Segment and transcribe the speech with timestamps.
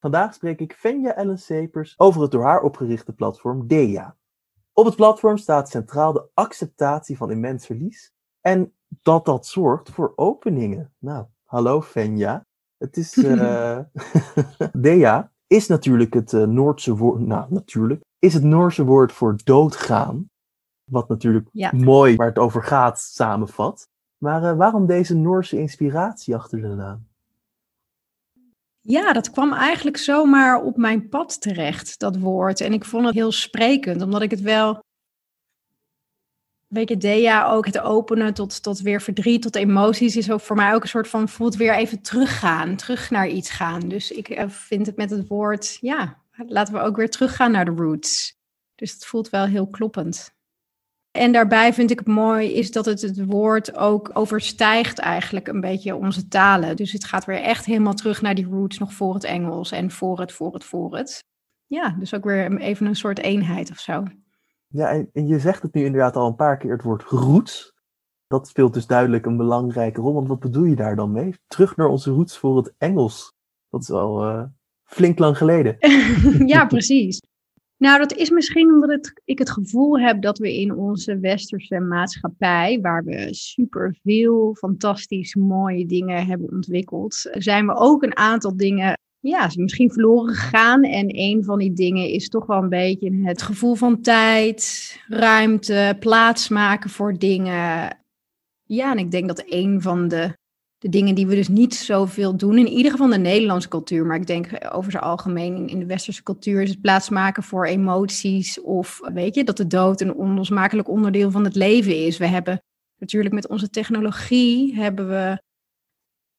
[0.00, 4.16] Vandaag spreek ik Fenja Ellen Sepers over het door haar opgerichte platform DEA.
[4.72, 8.72] Op het platform staat centraal de acceptatie van immens verlies en
[9.02, 10.92] dat dat zorgt voor openingen.
[10.98, 12.46] Nou, hallo Fenja.
[12.76, 13.78] Het is uh,
[14.72, 20.30] DEA is natuurlijk het uh, Noordse woord, nou natuurlijk, is het Noorse woord voor doodgaan.
[20.90, 21.70] Wat natuurlijk Ja.
[21.72, 23.88] mooi waar het over gaat samenvat.
[24.18, 27.08] Maar eh, waarom deze Noorse inspiratie achter de naam?
[28.82, 32.60] Ja, dat kwam eigenlijk zomaar op mijn pad terecht, dat woord.
[32.60, 34.82] En ik vond het heel sprekend, omdat ik het wel.
[36.66, 40.56] Weet je, Dea ook het openen tot, tot weer verdriet, tot emoties, is ook voor
[40.56, 43.88] mij ook een soort van voelt weer even teruggaan, terug naar iets gaan.
[43.88, 47.64] Dus ik eh, vind het met het woord, ja, laten we ook weer teruggaan naar
[47.64, 48.38] de roots.
[48.74, 50.34] Dus het voelt wel heel kloppend.
[51.10, 55.60] En daarbij vind ik het mooi is dat het het woord ook overstijgt eigenlijk een
[55.60, 56.76] beetje onze talen.
[56.76, 59.90] Dus het gaat weer echt helemaal terug naar die roots nog voor het Engels en
[59.90, 61.24] voor het, voor het, voor het.
[61.66, 64.04] Ja, dus ook weer even een soort eenheid of zo.
[64.66, 67.72] Ja, en, en je zegt het nu inderdaad al een paar keer, het woord roots.
[68.26, 70.14] Dat speelt dus duidelijk een belangrijke rol.
[70.14, 71.34] Want wat bedoel je daar dan mee?
[71.46, 73.32] Terug naar onze roots voor het Engels.
[73.68, 74.42] Dat is wel eh,
[74.84, 75.76] flink lang geleden.
[76.54, 77.20] ja, precies.
[77.80, 82.78] Nou, dat is misschien omdat ik het gevoel heb dat we in onze westerse maatschappij,
[82.80, 89.50] waar we superveel fantastisch mooie dingen hebben ontwikkeld, zijn we ook een aantal dingen, ja,
[89.54, 90.82] misschien verloren gegaan.
[90.82, 95.96] En een van die dingen is toch wel een beetje het gevoel van tijd, ruimte,
[96.00, 97.98] plaats maken voor dingen.
[98.64, 100.38] Ja, en ik denk dat een van de
[100.80, 104.16] de dingen die we dus niet zoveel doen, in ieder geval de Nederlandse cultuur, maar
[104.16, 109.00] ik denk over zijn algemeen in, de westerse cultuur, is het plaatsmaken voor emoties of
[109.14, 112.18] weet je, dat de dood een onlosmakelijk onderdeel van het leven is.
[112.18, 112.62] We hebben
[112.98, 115.42] natuurlijk met onze technologie, hebben we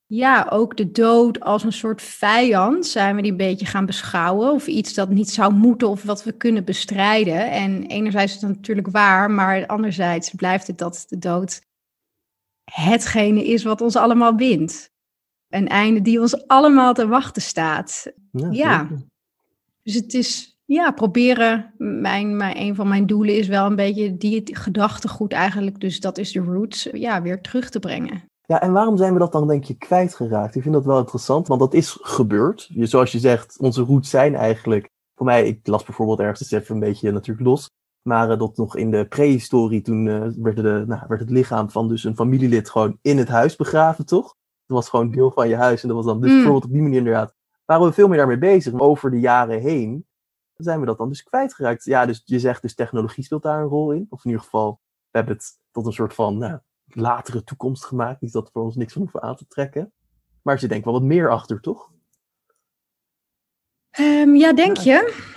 [0.06, 4.52] ja, ook de dood als een soort vijand zijn we die een beetje gaan beschouwen.
[4.52, 7.52] Of iets dat niet zou moeten of wat we kunnen bestrijden.
[7.52, 11.62] En enerzijds is het natuurlijk waar, maar anderzijds blijft het dat de dood
[12.72, 14.92] hetgene is wat ons allemaal bindt.
[15.50, 18.12] Een einde die ons allemaal te wachten staat.
[18.52, 18.88] Ja.
[19.84, 21.74] Dus het is, ja, proberen.
[21.78, 25.80] Mijn, mijn, een van mijn doelen is wel een beetje die gedachtegoed eigenlijk.
[25.80, 28.24] Dus dat is de roots, ja, weer terug te brengen.
[28.46, 30.56] Ja, en waarom zijn we dat dan denk je kwijtgeraakt?
[30.56, 32.70] Ik vind dat wel interessant, want dat is gebeurd.
[32.74, 34.90] Je, zoals je zegt, onze roots zijn eigenlijk...
[35.16, 37.70] Voor mij, ik las bijvoorbeeld ergens, even een beetje natuurlijk los...
[38.02, 41.70] Maar uh, dat nog in de prehistorie, toen uh, werd, de, nou, werd het lichaam
[41.70, 44.36] van dus een familielid gewoon in het huis begraven, toch?
[44.66, 45.82] Dat was gewoon deel van je huis.
[45.82, 46.36] En dat was dan dus Mm.
[46.36, 47.34] bijvoorbeeld op die manier inderdaad.
[47.66, 48.74] Waren we veel meer daarmee bezig.
[48.74, 50.06] Maar over de jaren heen
[50.54, 51.84] zijn we dat dan dus kwijtgeraakt.
[51.84, 54.08] Ja, dus je zegt dus technologie speelt daar een rol in.
[54.10, 54.80] Of in ieder geval,
[55.12, 58.22] we hebben het tot een soort van nou, latere toekomst gemaakt.
[58.22, 59.94] Niet dat we ons niks van hoeven aan te trekken.
[60.42, 61.92] Maar er zit denk ik wel wat meer achter, toch?
[64.00, 65.30] Um, ja, denk je?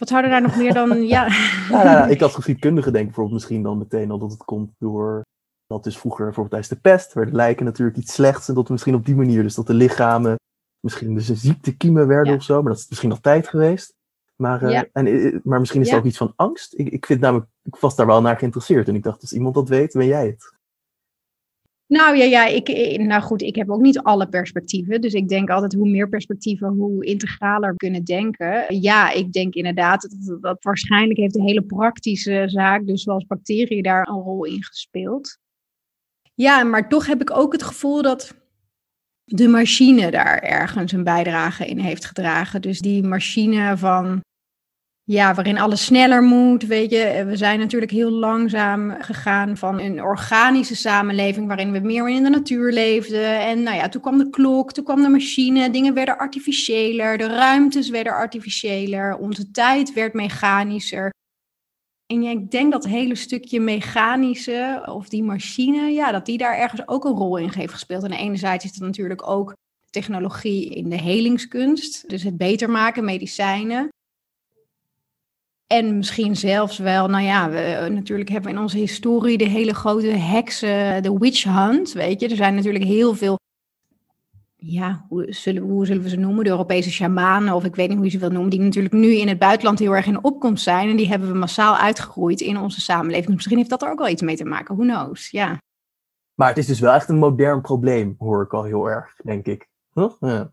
[0.00, 1.26] Wat houden daar nog meer dan, ja...
[1.70, 4.70] Nou, nou, nou, ik had geschiedkundige denken bijvoorbeeld misschien dan meteen al dat het komt
[4.78, 5.22] door...
[5.66, 8.48] Dat dus vroeger bijvoorbeeld tijdens de pest werden lijken natuurlijk iets slechts.
[8.48, 10.36] En dat we misschien op die manier, dus dat de lichamen
[10.80, 12.38] misschien dus een ziektekiemen werden Ja.
[12.38, 12.62] of zo.
[12.62, 13.94] Maar dat is misschien nog tijd geweest.
[14.36, 14.86] Maar, uh, Ja.
[14.92, 16.74] en, eh, maar misschien is er ook iets van angst.
[16.78, 18.88] Ik, ik vind namelijk, ik was daar wel naar geïnteresseerd.
[18.88, 20.54] En ik dacht, als iemand dat weet, ben jij het.
[21.90, 25.00] Nou ja, ja ik, eh, nou goed, ik heb ook niet alle perspectieven.
[25.00, 28.80] Dus ik denk altijd hoe meer perspectieven, hoe integraler kunnen denken.
[28.80, 33.82] Ja, ik denk inderdaad dat, dat waarschijnlijk heeft de hele praktische zaak, dus zoals bacteriën,
[33.82, 35.38] daar een rol in gespeeld.
[36.34, 38.34] Ja, maar toch heb ik ook het gevoel dat
[39.24, 42.62] de machine daar ergens een bijdrage in heeft gedragen.
[42.62, 44.20] Dus die machine van
[45.10, 47.24] ja, waarin alles sneller moet, weet je.
[47.26, 52.28] We zijn natuurlijk heel langzaam gegaan van een organische samenleving waarin we meer in de
[52.28, 53.40] natuur leefden.
[53.40, 57.26] En nou ja, toen kwam de klok, toen kwam de machine, dingen werden artificiëler, de
[57.26, 61.10] ruimtes werden artificiëler, onze tijd werd mechanischer.
[62.06, 66.56] En ik denk dat het hele stukje mechanische of die machine, ja, dat die daar
[66.56, 68.04] ergens ook een rol in heeft gespeeld.
[68.04, 69.54] En enerzijds is het natuurlijk ook
[69.90, 73.88] technologie in de helingskunst, dus het beter maken, medicijnen.
[75.72, 79.74] En misschien zelfs wel, nou ja, we natuurlijk hebben we in onze historie de hele
[79.74, 82.28] grote heksen, de witch hunt, weet je.
[82.28, 83.38] Er zijn natuurlijk heel veel
[84.56, 86.44] ja, hoe zullen, we ze noemen?
[86.44, 89.14] De Europese shamanen, of ik weet niet hoe je ze wil noemen, die natuurlijk nu
[89.14, 90.88] in het buitenland heel erg in opkomst zijn.
[90.88, 93.26] En die hebben we massaal uitgegroeid in onze samenleving.
[93.26, 94.76] Dus misschien heeft dat er ook wel iets mee te maken.
[94.76, 95.30] Who knows?
[95.30, 95.58] Ja.
[96.34, 99.46] Maar het is dus wel echt een modern probleem, hoor ik al heel erg, denk
[99.46, 99.68] ik.
[99.94, 100.10] Huh?
[100.20, 100.50] Ja.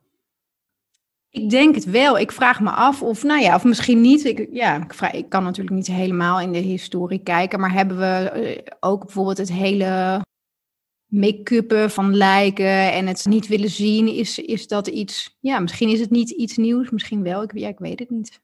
[1.30, 2.18] Ik denk het wel.
[2.18, 4.26] Ik vraag me af of, nou ja, of misschien niet.
[4.26, 8.76] Ik, ja, ik, kan natuurlijk niet helemaal in de historie kijken, maar hebben we eh,
[8.80, 10.22] ook bijvoorbeeld het hele
[11.08, 16.00] make-uppen van lijken en het niet willen zien, is, is dat iets, ja, misschien is
[16.00, 18.42] het niet iets nieuws, misschien wel, ik, ja, ik weet het niet.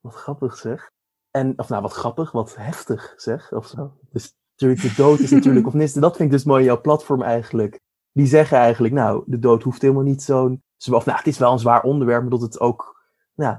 [0.00, 0.90] Wat grappig zeg.
[1.30, 3.92] En, of nou, wat grappig, wat heftig zeg, of zo.
[4.10, 7.22] Dus natuurlijk, de dood is natuurlijk, of niet, dat vind ik dus mooi, jouw platform
[7.22, 7.80] eigenlijk.
[8.12, 11.52] Die zeggen eigenlijk, nou, de dood hoeft helemaal niet zo'n, of nou, het is wel
[11.52, 13.02] een zwaar onderwerp, maar dat het ook,
[13.34, 13.56] nou,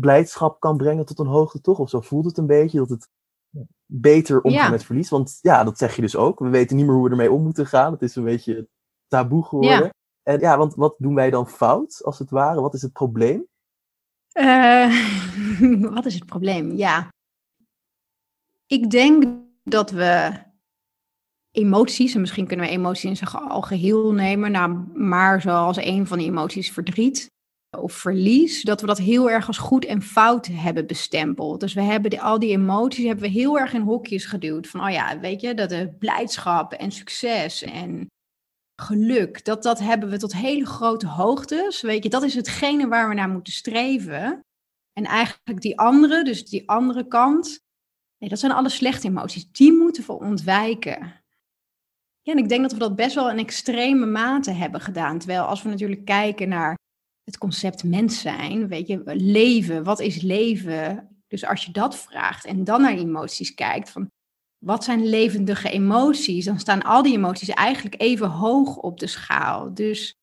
[0.00, 1.78] blijdschap kan brengen tot een hoogte, toch?
[1.78, 3.08] Of zo voelt het een beetje, dat het
[3.86, 5.08] beter omgaan met verlies.
[5.08, 6.38] Want ja, dat zeg je dus ook.
[6.38, 7.92] We weten niet meer hoe we ermee om moeten gaan.
[7.92, 8.68] Het is een beetje
[9.08, 9.84] taboe geworden.
[9.84, 9.92] Ja.
[10.22, 12.60] En ja, want wat doen wij dan fout, als het ware?
[12.60, 13.46] Wat is het probleem?
[14.32, 16.72] Uh, wat is het probleem?
[16.72, 17.08] Ja.
[18.66, 19.24] Ik denk
[19.62, 20.32] dat we
[21.54, 26.18] emoties, en misschien kunnen we emoties in zijn algeheel nemen, nou, maar zoals een van
[26.18, 27.32] die emoties verdriet,
[27.76, 31.60] of verlies, dat we dat heel erg als goed en fout hebben bestempeld.
[31.60, 34.66] Dus we hebben al die emoties hebben we heel erg in hokjes geduwd.
[34.66, 38.06] Van, oh ja, weet je, dat de blijdschap en succes en
[38.82, 41.80] geluk, dat, dat hebben we tot hele grote hoogtes.
[41.80, 44.40] Weet je, dat is hetgene waar we naar moeten streven.
[44.92, 47.60] En eigenlijk die andere, dus die andere kant,
[48.18, 49.50] nee, dat zijn alle slechte emoties.
[49.50, 51.23] Die moeten we ontwijken.
[52.24, 55.18] Ja, en ik denk dat we dat best wel in extreme mate hebben gedaan.
[55.18, 56.78] Terwijl als we natuurlijk kijken naar
[57.24, 61.08] het concept mens zijn, weet je, leven, wat is leven?
[61.26, 64.10] Dus als je dat vraagt en dan naar emoties kijkt, van
[64.64, 69.74] wat zijn levendige emoties, dan staan al die emoties eigenlijk even hoog op de schaal.
[69.74, 70.14] Dus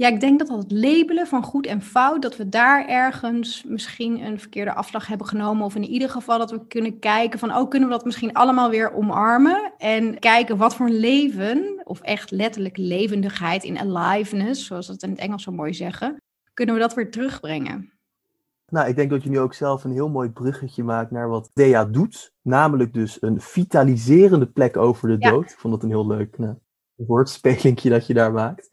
[0.00, 4.24] ja, ik denk dat dat labelen van goed en fout, dat we daar ergens misschien
[4.24, 5.64] een verkeerde afslag hebben genomen.
[5.64, 8.70] Of in ieder geval dat we kunnen kijken van, oh, kunnen we dat misschien allemaal
[8.70, 9.72] weer omarmen?
[9.78, 15.18] En kijken wat voor leven, of echt letterlijk levendigheid in aliveness, zoals het in het
[15.18, 16.16] Engels zo mooi zeggen,
[16.54, 17.92] kunnen we dat weer terugbrengen?
[18.66, 21.50] Nou, ik denk dat je nu ook zelf een heel mooi bruggetje maakt naar wat
[21.52, 22.32] Dea doet.
[22.42, 25.50] Namelijk dus een vitaliserende plek over de dood.
[25.50, 26.54] Ik vond dat een heel leuk nou,
[26.94, 28.69] woordspelinkje dat je daar maakt.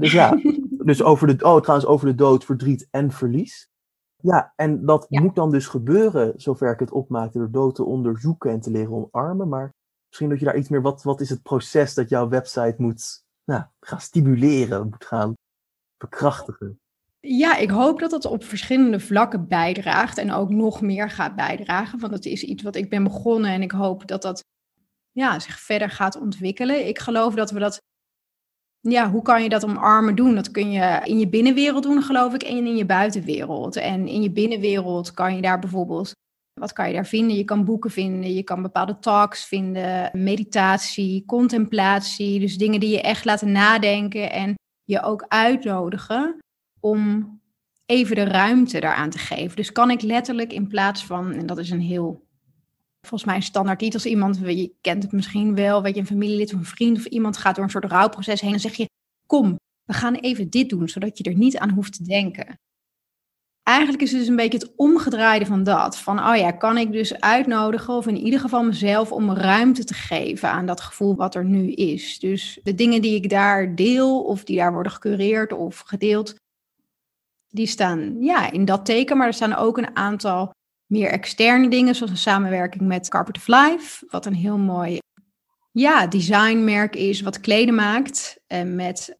[0.00, 3.68] Dus ja, dus over de, oh, trouwens over de dood, verdriet en verlies.
[4.16, 8.50] Ja, en dat moet dan dus gebeuren, zover ik het opmaakte, door dood te onderzoeken
[8.50, 9.48] en te leren omarmen.
[9.48, 9.74] Maar
[10.06, 13.24] misschien dat je daar iets meer, wat, wat is het proces dat jouw website moet
[13.44, 15.34] nou, gaan stimuleren, moet gaan
[15.96, 16.80] bekrachtigen?
[17.20, 21.98] Ja, ik hoop dat het op verschillende vlakken bijdraagt en ook nog meer gaat bijdragen.
[21.98, 24.44] Want het is iets wat ik ben begonnen en ik hoop dat dat
[25.10, 26.86] ja, zich verder gaat ontwikkelen.
[26.86, 27.80] Ik geloof dat we dat
[28.80, 30.34] ja, hoe kan je dat omarmen doen?
[30.34, 33.76] Dat kun je in je binnenwereld doen, geloof ik, en in je buitenwereld.
[33.76, 36.12] En in je binnenwereld kan je daar bijvoorbeeld,
[36.60, 37.36] wat kan je daar vinden?
[37.36, 42.40] Je kan boeken vinden, je kan bepaalde talks vinden, meditatie, contemplatie.
[42.40, 44.54] Dus dingen die je echt laten nadenken en
[44.84, 46.38] je ook uitnodigen
[46.80, 47.28] om
[47.86, 49.56] even de ruimte daaraan te geven.
[49.56, 52.28] Dus kan ik letterlijk in plaats van, en dat is een heel
[53.00, 56.52] volgens mij standaard niet als iemand, je kent het misschien wel, weet je, een familielid
[56.52, 58.88] of een vriend of iemand gaat door een soort rouwproces heen en zeg je,
[59.26, 62.58] kom, we gaan even dit doen, zodat je er niet aan hoeft te denken.
[63.62, 65.98] Eigenlijk is het dus een beetje het omgedraaide van dat.
[65.98, 69.94] Van, oh ja, kan ik dus uitnodigen, of in ieder geval mezelf, om ruimte te
[69.94, 72.18] geven aan dat gevoel wat er nu is.
[72.18, 76.34] Dus de dingen die ik daar deel, of die daar worden gecureerd of gedeeld,
[77.48, 79.16] die staan ja, in dat teken.
[79.16, 80.50] Maar er staan ook een aantal
[80.90, 84.98] meer externe dingen, zoals een samenwerking met Carpet of Life, wat een heel mooi
[85.72, 89.18] ja, designmerk is, wat kleden maakt uh, met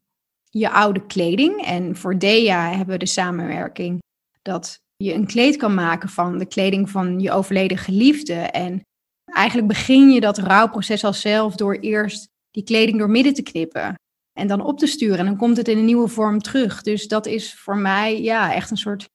[0.49, 1.65] je oude kleding.
[1.65, 3.99] En voor Dea hebben we de samenwerking
[4.41, 8.33] dat je een kleed kan maken van de kleding van je overleden geliefde.
[8.33, 8.81] En
[9.25, 13.95] eigenlijk begin je dat rouwproces al zelf door eerst die kleding door midden te knippen.
[14.33, 15.19] En dan op te sturen.
[15.19, 16.81] En dan komt het in een nieuwe vorm terug.
[16.81, 19.09] Dus dat is voor mij ja, echt een soort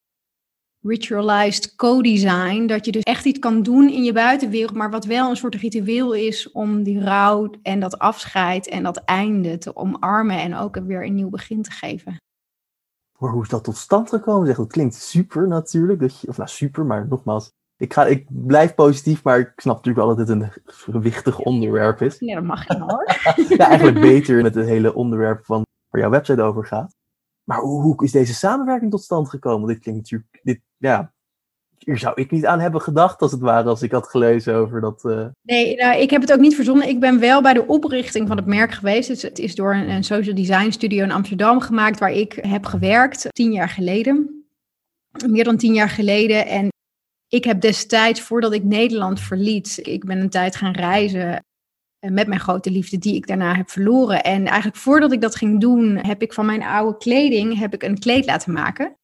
[0.87, 2.67] ritualized co-design.
[2.67, 5.55] Dat je dus echt iets kan doen in je buitenwereld, maar wat wel een soort
[5.55, 10.77] ritueel is om die rouw en dat afscheid en dat einde te omarmen en ook
[10.77, 12.17] weer een nieuw begin te geven.
[13.13, 14.47] hoe is dat tot stand gekomen?
[14.47, 16.01] Zeg, dat klinkt super natuurlijk.
[16.01, 19.77] Dat je, of nou super, maar nogmaals, ik, ga, ik blijf positief, maar ik snap
[19.77, 22.17] natuurlijk wel dat dit een gewichtig onderwerp is.
[22.19, 23.05] Ja, dat mag je hoor.
[23.59, 26.96] ja, eigenlijk beter met het hele onderwerp van waar jouw website over gaat.
[27.47, 29.69] Maar hoe, hoe, is deze samenwerking tot stand gekomen?
[29.69, 31.13] Dit klinkt natuurlijk, dit, ja,
[31.79, 34.81] hier zou ik niet aan hebben gedacht, als het ware, als ik had gelezen over
[34.81, 35.05] dat.
[35.05, 35.27] Uh...
[35.43, 36.89] Nee, nou, ik heb het ook niet verzonnen.
[36.89, 39.09] Ik ben wel bij de oprichting van het merk geweest.
[39.09, 42.65] Dus het is door een, een social design studio in Amsterdam gemaakt, waar ik heb
[42.65, 44.45] gewerkt tien jaar geleden.
[45.27, 46.47] Meer dan tien jaar geleden.
[46.47, 46.69] En
[47.29, 51.39] ik heb destijds, voordat ik Nederland verliet, ik ben een tijd gaan reizen eh,
[52.01, 54.25] met mijn grote liefde die ik daarna heb verloren.
[54.25, 57.83] En eigenlijk voordat ik dat ging doen, heb ik van mijn oude kleding heb ik
[57.83, 58.97] een kleed laten maken.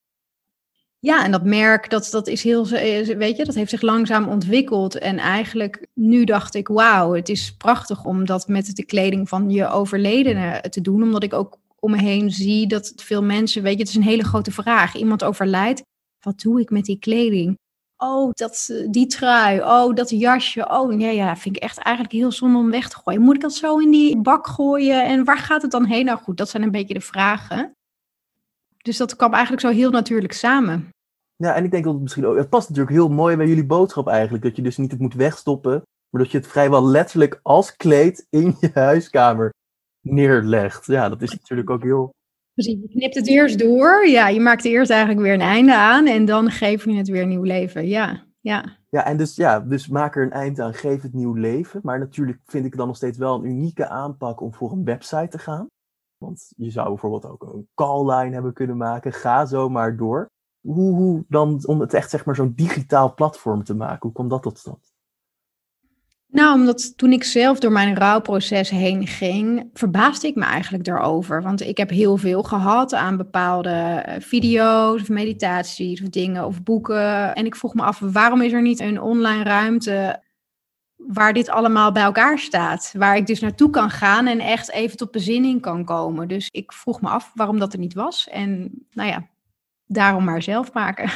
[0.98, 4.98] Ja, en dat merk, dat, dat is heel, weet je, dat heeft zich langzaam ontwikkeld.
[4.98, 9.50] En eigenlijk nu dacht ik, wauw, het is prachtig om dat met de kleding van
[9.50, 11.02] je overledene te doen.
[11.02, 14.02] Omdat ik ook om me heen zie dat veel mensen, weet je, het is een
[14.02, 14.96] hele grote vraag.
[14.96, 15.82] Iemand overlijdt,
[16.20, 17.58] wat doe ik met die kleding?
[18.02, 19.60] Oh, dat, die trui.
[19.60, 20.68] Oh, dat jasje.
[20.68, 23.20] Oh, ja, ja, vind ik echt eigenlijk heel zonde om weg te gooien.
[23.20, 25.04] Moet ik dat zo in die bak gooien?
[25.04, 26.04] En waar gaat het dan heen?
[26.04, 27.72] Nou goed, dat zijn een beetje de vragen.
[28.76, 30.88] Dus dat kwam eigenlijk zo heel natuurlijk samen.
[31.36, 32.36] Ja, en ik denk dat het misschien ook...
[32.36, 34.44] Het past natuurlijk heel mooi bij jullie boodschap eigenlijk.
[34.44, 35.82] Dat je dus niet het moet wegstoppen.
[36.10, 39.52] Maar dat je het vrijwel letterlijk als kleed in je huiskamer
[40.00, 40.86] neerlegt.
[40.86, 42.10] Ja, dat is natuurlijk ook heel
[42.54, 44.06] Precies, je knipt het eerst door.
[44.08, 47.08] Ja, je maakt er eerst eigenlijk weer een einde aan en dan geef je het
[47.08, 47.86] weer nieuw leven.
[47.86, 48.80] Ja, ja.
[48.88, 51.80] Ja, en dus, ja, dus maak er een eind aan, geef het nieuw leven.
[51.82, 55.28] Maar natuurlijk vind ik dan nog steeds wel een unieke aanpak om voor een website
[55.28, 55.66] te gaan.
[56.18, 59.12] Want je zou bijvoorbeeld ook een call-line hebben kunnen maken.
[59.12, 60.30] Ga zo maar door.
[60.60, 64.30] Hoe, hoe dan, om het echt zeg maar zo'n digitaal platform te maken, hoe komt
[64.30, 64.91] dat tot stand?
[66.32, 71.42] Nou, omdat toen ik zelf door mijn rouwproces heen ging, verbaasde ik me eigenlijk daarover.
[71.42, 76.62] Want ik heb heel veel gehad aan bepaalde eh, video's of meditaties of dingen of
[76.62, 77.34] boeken.
[77.34, 80.22] En ik vroeg me af, waarom is er niet een online ruimte
[80.96, 82.94] waar dit allemaal bij elkaar staat?
[82.96, 86.28] Waar ik dus naartoe kan gaan en echt even tot bezinning kan komen.
[86.28, 88.28] Dus ik vroeg me af waarom dat er niet was.
[88.28, 89.28] En nou ja,
[89.86, 91.10] daarom maar zelf maken.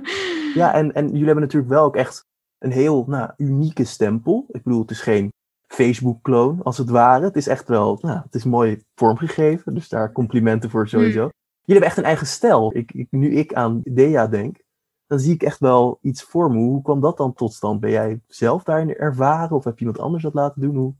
[0.60, 2.26] ja, en, en jullie hebben natuurlijk wel ook echt
[2.64, 4.46] een heel nou, unieke stempel.
[4.48, 5.32] Ik bedoel, het is geen
[5.66, 7.24] Facebook-kloon als het ware.
[7.24, 9.74] Het is echt wel, nou, het is mooi vormgegeven.
[9.74, 11.24] Dus daar complimenten voor sowieso.
[11.24, 11.32] Mm.
[11.64, 12.76] Jullie hebben echt een eigen stijl.
[12.76, 14.62] Ik, ik, nu ik aan Dea denk,
[15.06, 16.56] dan zie ik echt wel iets voor me.
[16.56, 17.80] Hoe kwam dat dan tot stand?
[17.80, 20.76] Ben jij zelf daarin ervaren of heb je iemand anders dat laten doen?
[20.76, 20.94] Hoe?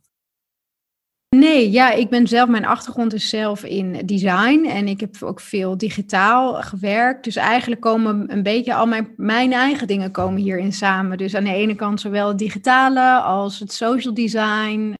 [1.39, 5.41] Nee, ja, ik ben zelf, mijn achtergrond is zelf in design en ik heb ook
[5.41, 7.25] veel digitaal gewerkt.
[7.25, 11.19] Dus eigenlijk komen een beetje al mijn, mijn eigen dingen komen hierin samen.
[11.19, 14.95] Dus aan de ene kant zowel het digitale als het social design,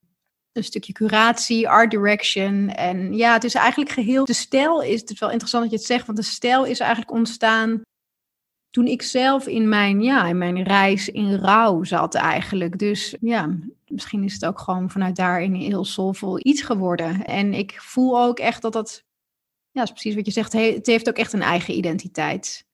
[0.53, 2.69] een stukje curatie, art direction.
[2.69, 5.79] En ja, het is eigenlijk geheel, de stijl is, het is wel interessant dat je
[5.79, 7.83] het zegt, want de stijl is eigenlijk ontstaan
[8.71, 12.79] toen ik zelf in mijn, ja, in mijn reis in rouw zat eigenlijk.
[12.79, 13.49] Dus ja,
[13.95, 17.25] misschien is het ook gewoon vanuit daarin heel soulful iets geworden.
[17.25, 19.05] En ik voel ook echt dat dat,
[19.71, 22.67] ja, is precies wat je zegt, het heeft ook echt een eigen identiteit.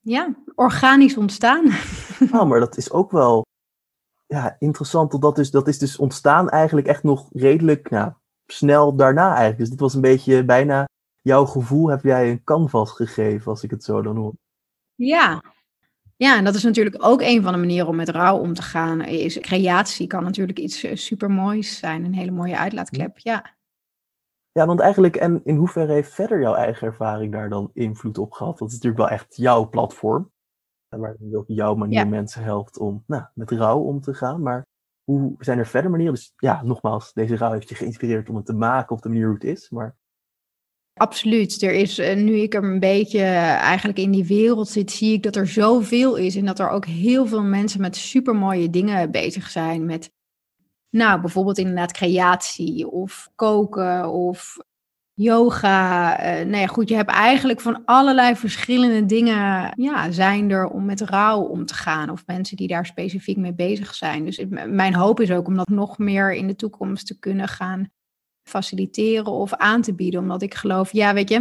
[0.00, 1.64] Ja, organisch ontstaan.
[2.30, 3.44] Nou, maar dat is ook wel
[4.26, 5.22] ja, interessant.
[5.22, 8.12] Dat is, dat is dus ontstaan eigenlijk echt nog redelijk nou,
[8.46, 9.58] snel daarna eigenlijk.
[9.58, 10.84] Dus dit was een beetje bijna
[11.20, 14.32] jouw gevoel heb jij een canvas gegeven, als ik het zo dan hoor.
[14.94, 15.42] Ja.
[16.22, 18.62] Ja, en dat is natuurlijk ook een van de manieren om met rouw om te
[18.62, 19.00] gaan.
[19.00, 23.18] Is creatie kan natuurlijk iets eh, supermoois zijn, een hele mooie uitlaatklep.
[23.18, 23.54] Ja.
[24.52, 28.32] Ja, want eigenlijk, en in hoeverre heeft verder jouw eigen ervaring daar dan invloed op
[28.32, 28.58] gehad?
[28.58, 30.30] Dat is natuurlijk wel echt jouw platform.
[30.88, 34.42] Waar je op jouw manier mensen helpt om nou, met rouw om te gaan.
[34.42, 34.66] Maar
[35.04, 36.14] hoe zijn er verder manieren?
[36.14, 39.24] Dus ja, nogmaals, deze rouw heeft je geïnspireerd om het te maken op de manier
[39.24, 39.70] hoe het is.
[39.70, 39.96] Maar
[40.94, 41.62] Absoluut.
[41.62, 45.22] Er is, eh, nu ik er een beetje eigenlijk in die wereld zit, zie ik
[45.22, 46.36] dat er zoveel is.
[46.36, 49.84] En dat er ook heel veel mensen met supermooie dingen bezig zijn.
[49.84, 50.12] Met,
[50.90, 54.56] nou, bijvoorbeeld inderdaad creatie of koken of
[55.14, 56.18] yoga.
[56.20, 60.84] Uh, nou ja, goed, je hebt eigenlijk van allerlei verschillende dingen, ja, zijn er om
[60.84, 62.10] met rouw om te gaan.
[62.10, 64.24] Of mensen die daar specifiek mee bezig zijn.
[64.24, 67.90] Dus mijn hoop is ook om dat nog meer in de toekomst te kunnen gaan
[68.42, 70.20] faciliteren of aan te bieden.
[70.20, 71.40] Omdat ik geloof, ja, weet je,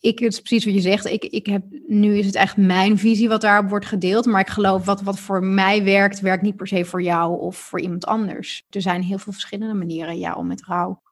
[0.00, 1.04] ik, het is precies wat je zegt.
[1.04, 4.26] Ik, ik heb, nu is het echt mijn visie wat daarop wordt gedeeld.
[4.26, 7.56] Maar ik geloof wat, wat voor mij werkt, werkt niet per se voor jou of
[7.56, 8.62] voor iemand anders.
[8.70, 11.02] Er zijn heel veel verschillende manieren ja, om met rouw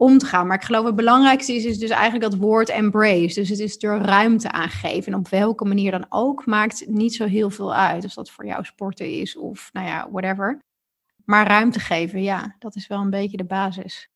[0.00, 0.46] om te gaan.
[0.46, 3.40] Maar ik geloof het belangrijkste is, is dus eigenlijk dat woord embrace.
[3.40, 5.12] Dus het is er ruimte aan geven.
[5.12, 8.04] En op welke manier dan ook, maakt niet zo heel veel uit.
[8.04, 10.58] Of dat voor jou sporten is of nou ja, whatever.
[11.24, 14.08] Maar ruimte geven, ja, dat is wel een beetje de basis.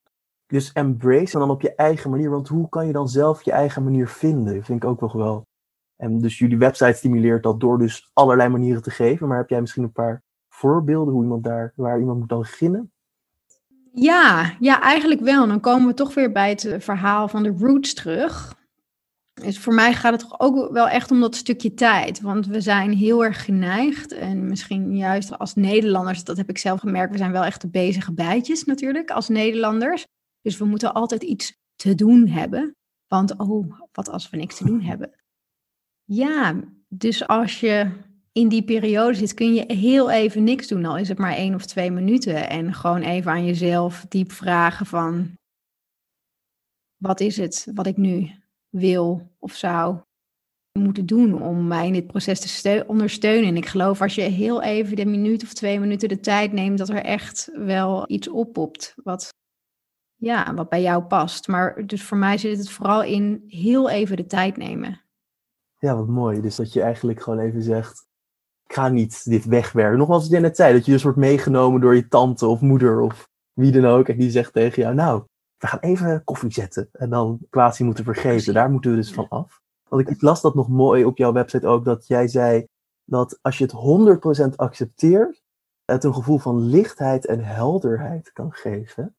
[0.46, 2.30] Dus embrace en dan op je eigen manier.
[2.30, 4.54] Want hoe kan je dan zelf je eigen manier vinden?
[4.54, 5.46] Dat vind ik ook nog wel.
[5.96, 9.28] En dus jullie website stimuleert dat door dus allerlei manieren te geven.
[9.28, 12.92] Maar heb jij misschien een paar voorbeelden hoe iemand daar, waar iemand moet dan beginnen?
[13.92, 15.46] Ja, ja, eigenlijk wel.
[15.46, 18.54] Dan komen we toch weer bij het verhaal van de roots terug.
[19.34, 22.20] Dus voor mij gaat het toch ook wel echt om dat stukje tijd.
[22.20, 24.12] Want we zijn heel erg geneigd.
[24.12, 27.12] En misschien juist als Nederlanders, dat heb ik zelf gemerkt.
[27.12, 30.06] We zijn wel echt de bezige bijtjes natuurlijk als Nederlanders.
[30.44, 32.76] Dus we moeten altijd iets te doen hebben.
[33.06, 35.10] Want oh, wat als we niks te doen hebben?
[36.04, 37.90] Ja, dus als je
[38.32, 40.84] in die periode zit, kun je heel even niks doen.
[40.84, 42.48] Al is het maar één of twee minuten.
[42.48, 45.32] En gewoon even aan jezelf diep vragen van...
[46.96, 48.30] Wat is het wat ik nu
[48.68, 50.00] wil of zou
[50.78, 53.48] moeten doen om mij in dit proces te ondersteunen.
[53.48, 56.78] En ik geloof als je heel even de minuut of twee minuten de tijd neemt,
[56.78, 59.28] dat er echt wel iets oppopt wat,
[60.25, 61.49] ja, wat bij jou past.
[61.49, 65.00] Maar dus voor mij zit het vooral in heel even de tijd nemen.
[65.78, 66.40] Ja, wat mooi.
[66.40, 68.07] Dus dat je eigenlijk gewoon even zegt,
[68.66, 69.99] ik ga niet dit wegwerken.
[69.99, 73.28] Nogmaals, in de tijd dat je dus wordt meegenomen door je tante of moeder of
[73.52, 74.09] wie dan ook.
[74.09, 75.25] En die zegt tegen jou, nou,
[75.59, 76.88] we gaan even koffie zetten.
[76.93, 78.54] En dan quasi moeten vergeten.
[78.54, 79.62] Daar moeten we dus van af.
[79.88, 82.66] Want ik, las dat nog mooi op jouw website ook, dat jij zei
[83.04, 85.43] dat als je het 100% accepteert,
[85.85, 89.16] het een gevoel van lichtheid en helderheid kan geven.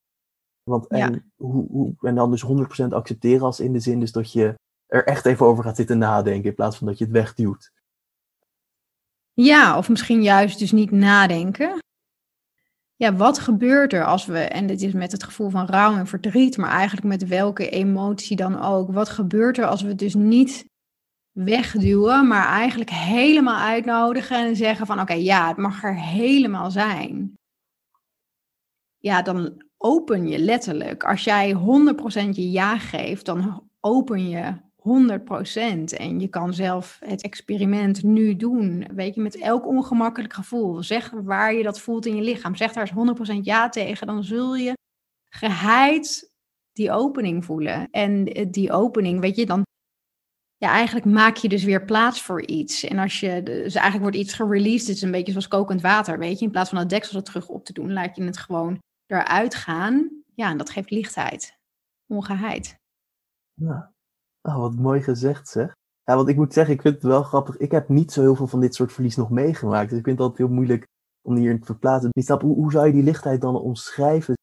[0.65, 2.45] Want, en, hoe, hoe, en dan dus
[2.83, 4.53] 100% accepteren als in de zin dus dat je
[4.85, 7.71] er echt even over gaat zitten nadenken in plaats van dat je het wegduwt.
[9.33, 11.79] Ja, of misschien juist dus niet nadenken,
[12.97, 16.07] ja, wat gebeurt er als we, en dit is met het gevoel van rouw en
[16.07, 20.13] verdriet, maar eigenlijk met welke emotie dan ook, wat gebeurt er als we het dus
[20.13, 20.65] niet
[21.31, 27.33] wegduwen, maar eigenlijk helemaal uitnodigen en zeggen van oké, ja, het mag er helemaal zijn.
[28.97, 31.03] Ja, dan open je letterlijk.
[31.03, 31.57] Als jij 100%
[32.29, 35.97] je ja geeft, dan open je 100%.
[35.97, 38.87] En je kan zelf het experiment nu doen.
[38.95, 40.83] Weet je, met elk ongemakkelijk gevoel.
[40.83, 42.55] Zeg waar je dat voelt in je lichaam.
[42.55, 44.07] Zeg daar eens 100% ja tegen.
[44.07, 44.73] Dan zul je
[45.29, 46.31] geheid
[46.73, 47.87] die opening voelen.
[47.91, 49.63] En die opening, weet je, dan.
[50.57, 52.83] Ja, eigenlijk maak je dus weer plaats voor iets.
[52.83, 56.19] En als je, dus eigenlijk wordt iets gereleased, het is een beetje zoals kokend water,
[56.19, 56.45] weet je.
[56.45, 59.55] In plaats van het deksel er terug op te doen, laat je het gewoon eruit
[59.55, 60.23] gaan.
[60.33, 61.57] Ja, en dat geeft lichtheid,
[62.07, 62.77] ongeheid.
[63.53, 63.95] Ja,
[64.45, 65.75] Oh, wat mooi gezegd zeg.
[66.03, 67.57] Ja, want ik moet zeggen, ik vind het wel grappig.
[67.57, 69.89] Ik heb niet zo heel veel van dit soort verlies nog meegemaakt.
[69.89, 70.87] Dus ik vind het altijd heel moeilijk
[71.21, 72.09] om hier te verplaatsen.
[72.11, 74.34] Ik snap, hoe, hoe zou je die lichtheid dan omschrijven?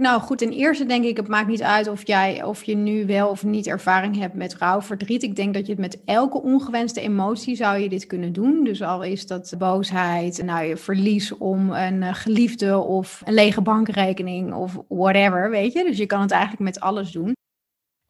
[0.00, 3.06] Nou goed, ten eerste denk ik, het maakt niet uit of, jij, of je nu
[3.06, 5.22] wel of niet ervaring hebt met rouw, verdriet.
[5.22, 8.64] Ik denk dat je het met elke ongewenste emotie zou je dit kunnen doen.
[8.64, 13.62] Dus al is dat boosheid, nou je verlies om een eh, geliefde of een lege
[13.62, 15.84] bankrekening of whatever, weet je.
[15.84, 17.32] Dus je kan het eigenlijk met alles doen.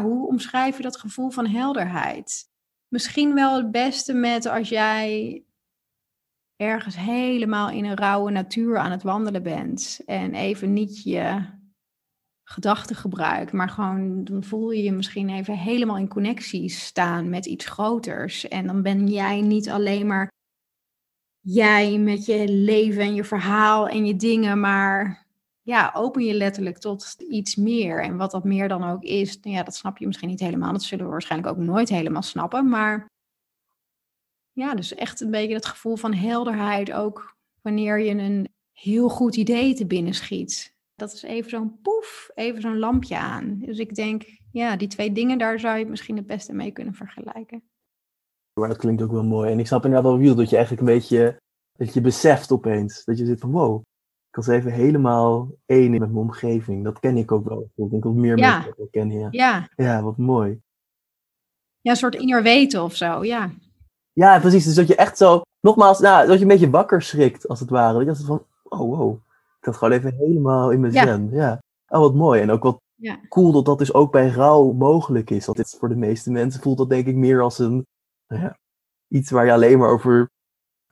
[0.03, 2.49] Hoe omschrijf je dat gevoel van helderheid?
[2.89, 5.43] Misschien wel het beste met als jij
[6.57, 11.59] ergens helemaal in een rauwe natuur aan het wandelen bent en even niet je
[12.51, 17.47] gedachten gebruikt, maar gewoon dan voel je je misschien even helemaal in connectie staan met
[17.47, 18.49] iets groters.
[18.49, 20.29] En dan ben jij niet alleen maar
[21.41, 25.27] jij met je leven en je verhaal en je dingen, maar
[25.63, 28.03] ja, open je letterlijk tot iets meer.
[28.03, 30.73] En wat dat meer dan ook is, nou ja, dat snap je misschien niet helemaal.
[30.73, 32.69] Dat zullen we waarschijnlijk ook nooit helemaal snappen.
[32.69, 33.07] Maar
[34.53, 39.37] ja, dus echt een beetje het gevoel van helderheid ook wanneer je een heel goed
[39.37, 40.79] idee te binnen schiet.
[41.01, 43.59] Dat is even zo'n poef, even zo'n lampje aan.
[43.59, 46.95] Dus ik denk, ja, die twee dingen, daar zou je misschien het beste mee kunnen
[46.95, 47.63] vergelijken.
[48.61, 49.51] Maar dat klinkt ook wel mooi.
[49.51, 51.41] En ik snap inderdaad wel dat je eigenlijk een beetje,
[51.73, 53.05] dat je beseft opeens.
[53.05, 53.83] Dat je zit van, wow,
[54.29, 56.85] ik was even helemaal één met mijn omgeving.
[56.85, 57.71] Dat ken ik ook wel.
[57.75, 58.55] Ik denk dat meer ja.
[58.55, 59.19] mensen dat kennen.
[59.19, 59.29] Ja.
[59.31, 59.69] ja.
[59.77, 60.61] Ja, wat mooi.
[61.81, 63.51] Ja, een soort inner weten of zo, ja.
[64.13, 64.65] Ja, precies.
[64.65, 67.71] Dus dat je echt zo, nogmaals, nou, dat je een beetje wakker schrikt, als het
[67.71, 68.05] ware.
[68.05, 69.19] Dat je van, oh wow,
[69.61, 71.05] ik had gewoon even helemaal in mijn ja.
[71.05, 71.29] zen.
[71.31, 71.63] Ja.
[71.89, 72.41] Oh, wat mooi.
[72.41, 73.21] En ook wat ja.
[73.29, 75.47] cool dat dat dus ook bij rouw mogelijk is.
[75.47, 77.87] Want dit voor de meeste mensen voelt dat denk ik meer als een,
[78.27, 78.59] nou ja,
[79.09, 80.31] iets waar je alleen maar over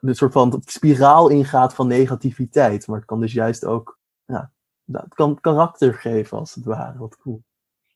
[0.00, 2.86] een soort van spiraal ingaat van negativiteit.
[2.86, 4.52] Maar het kan dus juist ook, ja,
[4.92, 6.98] het kan karakter geven als het ware.
[6.98, 7.42] Wat cool.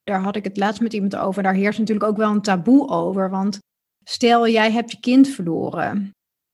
[0.05, 1.43] Daar had ik het laatst met iemand over.
[1.43, 3.31] Daar heerst natuurlijk ook wel een taboe over.
[3.31, 3.59] Want
[4.05, 6.11] stel, jij hebt je kind verloren.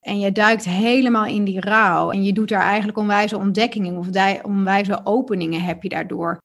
[0.08, 2.10] En je duikt helemaal in die rouw.
[2.10, 4.06] En je doet daar eigenlijk onwijze ontdekkingen of
[4.42, 6.38] onwijze openingen heb je daardoor.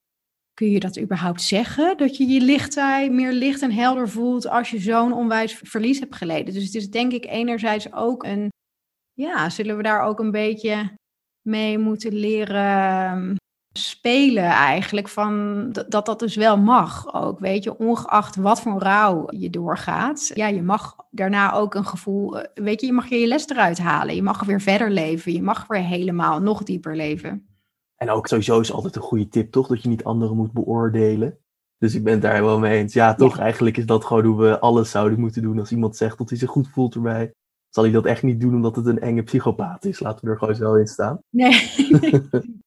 [0.54, 1.98] Kun je dat überhaupt zeggen?
[1.98, 6.16] Dat je je lichtheid meer licht en helder voelt als je zo'n onwijs verlies hebt
[6.16, 6.54] geleden.
[6.54, 8.50] Dus het is denk ik enerzijds ook een
[9.14, 10.92] ja, zullen we daar ook een beetje
[11.42, 13.36] mee moeten leren ehm,
[13.74, 15.08] spelen eigenlijk.
[15.08, 17.78] Van dat dat dus wel mag ook, weet je.
[17.78, 20.32] Ongeacht wat voor rouw je doorgaat.
[20.34, 23.78] Ja, je mag daarna ook een gevoel, eh, weet je, je mag je les eruit
[23.78, 24.16] halen.
[24.16, 25.34] Je mag weer verder leven.
[25.34, 27.48] Je mag weer helemaal nog dieper leven.
[27.96, 29.68] En ook sowieso is altijd een goede tip, toch?
[29.68, 31.38] Dat je niet anderen moet beoordelen.
[31.78, 32.94] Dus ik ben het daar wel mee eens.
[32.94, 35.60] Ja, toch, eigenlijk is dat gewoon hoe we alles zouden moeten doen.
[35.60, 37.32] Als iemand zegt dat hij zich goed voelt erbij,
[37.70, 40.00] zal hij dat echt niet doen omdat het een enge psychopaat is.
[40.00, 41.20] Laten we er gewoon zo in staan.
[41.30, 41.72] Nee.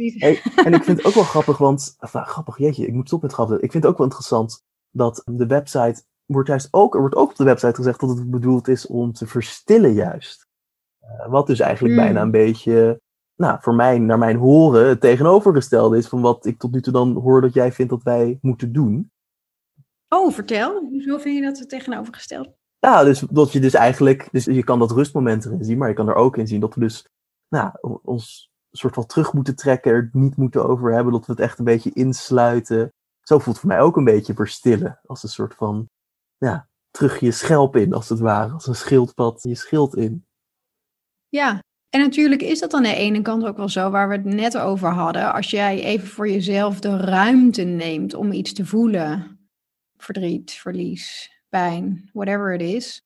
[0.00, 1.96] Hey, en ik vind het ook wel grappig, want...
[1.98, 3.60] Grappig, jeetje, ik moet stoppen met grappig.
[3.60, 6.02] Ik vind het ook wel interessant dat de website...
[6.26, 9.12] Wordt juist ook, er wordt ook op de website gezegd dat het bedoeld is om
[9.12, 10.48] te verstillen juist.
[11.02, 12.04] Uh, wat dus eigenlijk Hmm.
[12.04, 13.00] bijna een beetje...
[13.34, 16.92] Nou, voor mij, naar mijn horen, het tegenovergestelde is van wat ik tot nu toe
[16.92, 19.12] dan hoor dat jij vindt dat wij moeten doen.
[20.08, 20.80] Oh, vertel.
[20.80, 22.50] Hoezo vind je dat het tegenovergesteld?
[22.78, 25.94] Ja, dus dat je dus eigenlijk, dus je kan dat rustmoment erin zien, maar je
[25.94, 27.06] kan er ook in zien dat we dus,
[27.48, 31.40] nou, ons soort van terug moeten trekken, er niet moeten over hebben, dat we het
[31.40, 32.92] echt een beetje insluiten.
[33.22, 35.88] Zo voelt het voor mij ook een beetje verstillen, als een soort van,
[36.36, 40.24] ja, terug je schelp in, als het ware, als een schildpad je schild in.
[41.28, 44.24] Ja, en natuurlijk is dat aan de ene kant ook wel zo, waar we het
[44.24, 45.32] net over hadden.
[45.32, 49.38] Als jij even voor jezelf de ruimte neemt om iets te voelen,
[49.96, 53.02] verdriet, verlies, pijn, whatever it is,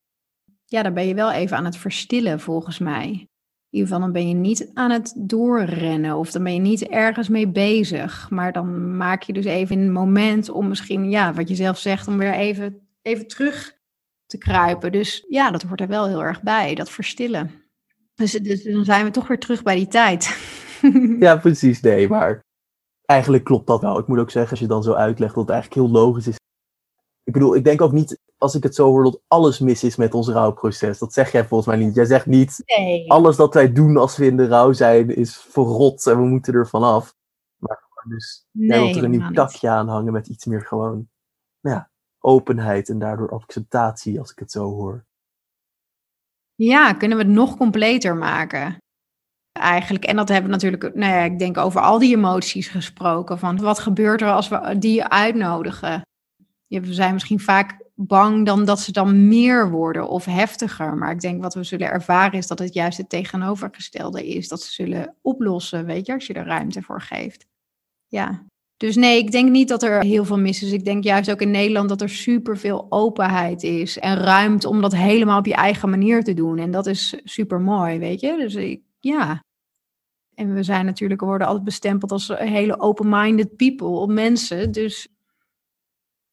[0.65, 3.29] ja, dan ben je wel even aan het verstillen volgens mij.
[3.75, 6.87] In ieder geval, dan ben je niet aan het doorrennen of dan ben je niet
[6.87, 8.31] ergens mee bezig.
[8.31, 12.09] Maar dan maak je dus even een moment om misschien, ja, wat je zelf zegt,
[12.09, 13.79] om weer even, even terug
[14.27, 14.93] te kruipen.
[14.93, 17.51] Dus ja, dat hoort er wel heel erg bij, dat verstillen.
[18.15, 20.37] Dus, dus dan zijn we toch weer terug bij die tijd.
[21.19, 22.41] Ja, precies, nee, maar
[23.05, 23.99] eigenlijk klopt dat wel.
[23.99, 26.37] Ik moet ook zeggen, als je dan zo uitlegt, dat het eigenlijk heel logisch is.
[27.25, 29.97] Ik bedoel, ik denk ook niet, als ik het zo hoor, dat alles mis is
[29.97, 30.99] met ons rouwproces.
[30.99, 31.95] Dat zeg jij volgens mij niet.
[31.95, 33.11] Jij zegt niet, Nee.
[33.11, 36.55] alles dat wij doen als we in de rouw zijn is verrot en we moeten
[36.55, 37.15] er vanaf.
[37.59, 41.09] Maar dus jij Nee, wilt er een nieuw takje aan hangen met iets meer gewoon
[41.61, 45.05] nou ja, openheid en daardoor acceptatie, als ik het zo hoor.
[46.55, 48.77] Ja, kunnen we het nog completer maken?
[49.53, 53.39] Eigenlijk, en dat hebben we natuurlijk, nou ja, ik denk over al die emoties gesproken.
[53.39, 56.03] Van wat gebeurt er als we die uitnodigen?
[56.67, 60.97] We zijn misschien vaak bang dan dat ze dan meer worden of heftiger.
[60.97, 64.49] Maar ik denk wat we zullen ervaren is dat het juist het tegenovergestelde is.
[64.49, 67.47] Dat ze zullen oplossen, weet je, als je er ruimte voor geeft.
[68.07, 68.47] Ja.
[68.77, 70.73] Dus nee, ik denk niet dat er heel veel mis is.
[70.73, 73.99] Ik denk juist ook in Nederland dat er superveel openheid is.
[73.99, 76.59] En ruimte om dat helemaal op je eigen manier te doen.
[76.59, 78.37] En dat is super mooi, weet je.
[78.37, 79.43] Dus ik, ja.
[80.35, 84.73] En we zijn natuurlijk, worden altijd bestempeld als hele open-minded people, op mensen.
[84.73, 85.14] Dus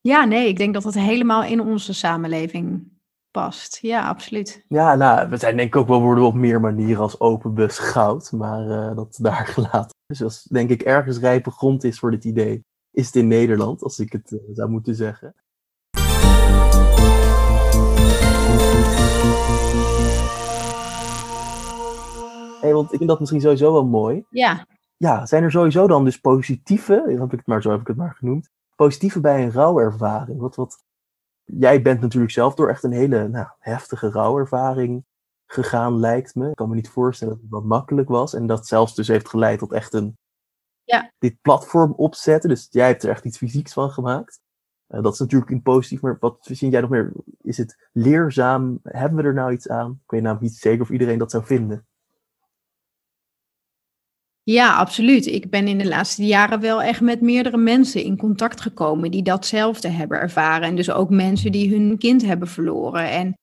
[0.04, 2.92] ja, nee, ik denk dat dat helemaal in onze samenleving
[3.32, 3.78] past.
[3.82, 4.66] Ja, absoluut.
[4.68, 8.32] Ja, nou, we zijn denk ik ook wel worden op meer manieren als open beschouwd,
[8.32, 9.96] maar eh, dat daar gelaten.
[10.06, 13.84] Dus als denk ik ergens rijpe grond is voor dit idee, is het in Nederland,
[13.84, 15.36] als ik het eh, zou moeten zeggen.
[22.62, 24.26] Hey, want ik vind dat misschien sowieso wel mooi.
[24.30, 24.66] Ja,
[24.98, 27.98] Ja, zijn er sowieso dan dus positieve, heb ik het maar, zo heb ik het
[27.98, 30.40] maar genoemd, positieve bij een rouwervaring?
[30.40, 30.84] Wat, wat,
[31.44, 35.06] jij bent natuurlijk zelf door echt een hele nou, heftige rouwervaring
[35.46, 36.50] gegaan, lijkt me.
[36.50, 38.34] Ik kan me niet voorstellen dat het wat makkelijk was.
[38.34, 40.18] En dat zelfs dus heeft geleid tot echt een,
[40.84, 41.12] Ja.
[41.18, 42.50] dit platform opzetten.
[42.50, 44.40] Dus jij hebt er echt iets fysieks van gemaakt.
[44.88, 47.14] Eh, dat is natuurlijk een positief, maar wat vind jij nog meer?
[47.42, 48.80] Is het leerzaam?
[48.84, 49.92] Hebben we er nou iets aan?
[50.04, 51.86] Ik weet namelijk niet zeker of iedereen dat zou vinden.
[54.44, 55.26] Ja, absoluut.
[55.26, 59.24] Ik ben in de laatste jaren wel echt met meerdere mensen in contact gekomen die
[59.24, 60.68] datzelfde hebben ervaren.
[60.68, 63.10] En dus ook mensen die hun kind hebben verloren.
[63.10, 63.34] En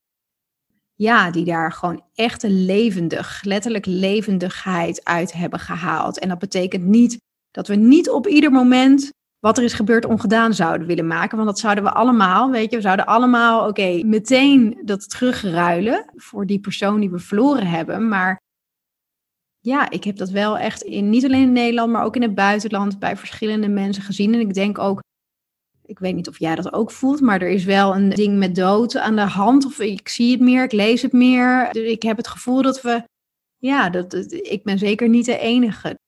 [0.94, 6.18] ja, die daar gewoon echt een levendig, letterlijk levendigheid uit hebben gehaald.
[6.18, 7.18] En dat betekent niet
[7.50, 11.36] dat we niet op ieder moment wat er is gebeurd ongedaan zouden willen maken.
[11.36, 16.46] Want dat zouden we allemaal, weet je, we zouden allemaal, oké, meteen dat terugruilen voor
[16.46, 18.08] die persoon die we verloren hebben.
[18.08, 18.40] Maar
[19.68, 22.34] ja, ik heb dat wel echt in, niet alleen in Nederland, maar ook in het
[22.34, 24.34] buitenland bij verschillende mensen gezien.
[24.34, 25.02] En ik denk ook,
[25.84, 28.54] ik weet niet of jij dat ook voelt, maar er is wel een ding met
[28.54, 29.64] dood aan de hand.
[29.64, 31.68] Of ik zie het meer, ik lees het meer.
[31.72, 33.02] Dus ik heb het gevoel dat we,
[33.56, 35.98] ja, dat, ik ben zeker niet de enige.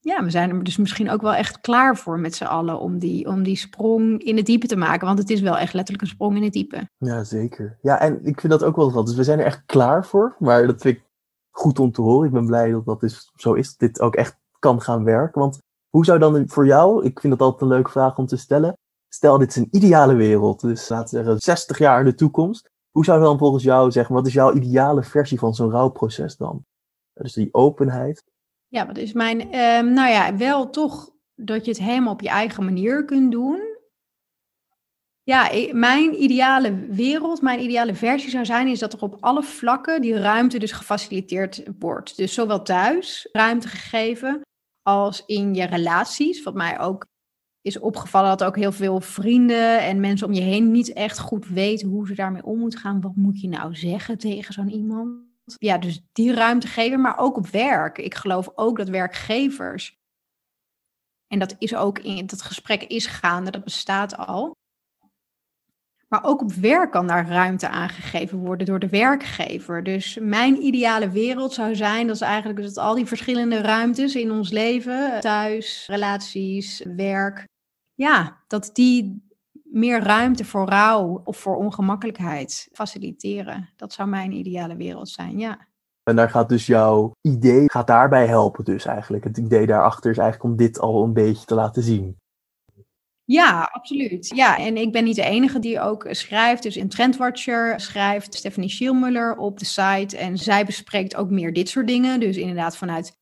[0.00, 2.98] Ja, we zijn er dus misschien ook wel echt klaar voor met z'n allen om
[2.98, 5.06] die, om die sprong in het diepe te maken.
[5.06, 6.88] Want het is wel echt letterlijk een sprong in het diepe.
[6.96, 7.78] Ja, zeker.
[7.82, 9.06] Ja, en ik vind dat ook wel wat.
[9.06, 10.36] Dus we zijn er echt klaar voor.
[10.38, 11.02] Maar dat vind ik
[11.58, 12.26] goed om te horen.
[12.26, 13.68] Ik ben blij dat dat is, zo is.
[13.68, 15.40] Dat dit ook echt kan gaan werken.
[15.40, 18.36] Want hoe zou dan voor jou, ik vind dat altijd een leuke vraag om te
[18.36, 18.76] stellen.
[19.08, 20.60] Stel, dit is een ideale wereld.
[20.60, 22.70] Dus laten we zeggen 60 jaar in de toekomst.
[22.90, 26.64] Hoe zou dan volgens jou zeggen, wat is jouw ideale versie van zo'n rouwproces dan?
[27.12, 28.24] Dus die openheid.
[28.66, 29.52] Ja, wat is mijn.
[29.52, 33.77] ehm, nou ja, wel toch dat je het helemaal op je eigen manier kunt doen.
[35.28, 40.00] Ja, mijn ideale wereld, mijn ideale versie zou zijn, is dat er op alle vlakken
[40.00, 42.16] die ruimte dus gefaciliteerd wordt.
[42.16, 44.40] Dus zowel thuis ruimte gegeven
[44.82, 47.06] als in je relaties, wat mij ook
[47.60, 51.46] is opgevallen dat ook heel veel vrienden en mensen om je heen niet echt goed
[51.46, 53.00] weten hoe ze daarmee om moeten gaan.
[53.00, 55.24] Wat moet je nou zeggen tegen zo'n iemand?
[55.58, 57.98] Ja, dus die ruimte geven, maar ook op werk.
[57.98, 59.96] Ik geloof ook dat werkgevers,
[61.26, 64.56] en dat is ook in dat gesprek is gaande, dat bestaat al.
[66.08, 69.82] Maar ook op werk kan daar ruimte aangegeven worden door de werkgever.
[69.82, 74.30] Dus mijn ideale wereld zou zijn, dat is eigenlijk dat al die verschillende ruimtes in
[74.30, 77.44] ons leven, thuis, relaties, werk,
[77.94, 79.26] ja, dat die
[79.62, 83.68] meer ruimte voor rouw of voor ongemakkelijkheid faciliteren.
[83.76, 85.66] Dat zou mijn ideale wereld zijn, ja.
[86.02, 89.24] En daar gaat dus jouw idee gaat daarbij helpen dus eigenlijk.
[89.24, 92.16] Het idee daarachter is eigenlijk om dit al een beetje te laten zien.
[93.30, 94.32] Ja, absoluut.
[94.34, 96.62] Ja, en ik ben niet de enige die ook schrijft.
[96.62, 100.16] Dus in Trendwatcher schrijft Stephanie Schielmuller op de site.
[100.16, 102.20] En zij bespreekt ook meer dit soort dingen.
[102.20, 103.18] Dus inderdaad vanuit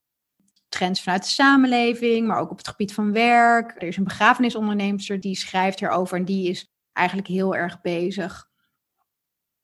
[0.69, 3.81] trends vanuit de samenleving, maar ook op het gebied van werk.
[3.81, 8.49] Er is een begrafenisonderneemster die schrijft hierover en die is eigenlijk heel erg bezig.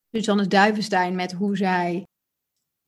[0.10, 2.08] Dus dan is Duivenstein met hoe zij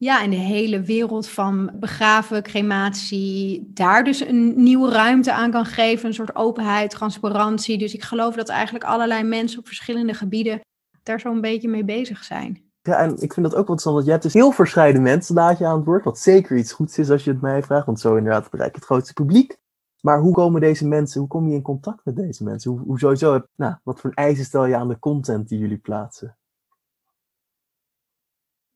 [0.05, 5.65] ja, in de hele wereld van begraven, crematie, daar dus een nieuwe ruimte aan kan
[5.65, 6.07] geven.
[6.07, 7.77] Een soort openheid, transparantie.
[7.77, 10.59] Dus ik geloof dat eigenlijk allerlei mensen op verschillende gebieden
[11.03, 12.63] daar zo'n beetje mee bezig zijn.
[12.81, 15.35] Ja, en ik vind dat ook wat interessant, want je hebt dus heel verschillende mensen
[15.35, 17.85] laat je aan het woord, wat zeker iets goeds is als je het mij vraagt,
[17.85, 19.57] want zo inderdaad bereik je het grootste publiek.
[20.01, 22.71] Maar hoe komen deze mensen, hoe kom je in contact met deze mensen?
[22.71, 26.37] Hoe, hoe sowieso, nou, wat voor eisen stel je aan de content die jullie plaatsen?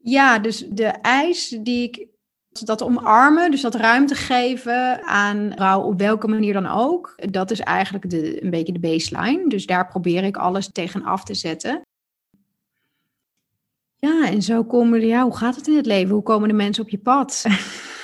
[0.02, 2.08] Ja, dus de eis die ik
[2.50, 7.60] dat omarmen, dus dat ruimte geven aan rouw op welke manier dan ook, dat is
[7.60, 9.50] eigenlijk de, een beetje de baseline.
[9.50, 11.82] Dus daar probeer ik alles tegen af te zetten.
[13.96, 16.14] Ja, en zo komen, ja, hoe gaat het in het leven?
[16.14, 17.46] Hoe komen de mensen op je pad?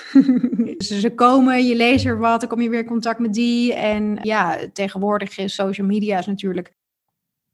[0.77, 3.73] dus ze komen, je leest er wat, dan kom je weer in contact met die.
[3.73, 6.73] En ja, tegenwoordig is social media is natuurlijk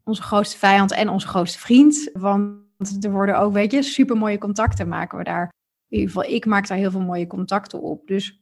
[0.03, 2.09] onze grootste vijand en onze grootste vriend.
[2.13, 2.57] Want
[3.01, 5.49] er worden ook, weet je, super mooie contacten maken we daar.
[5.87, 8.07] In ieder geval, ik maak daar heel veel mooie contacten op.
[8.07, 8.41] Dus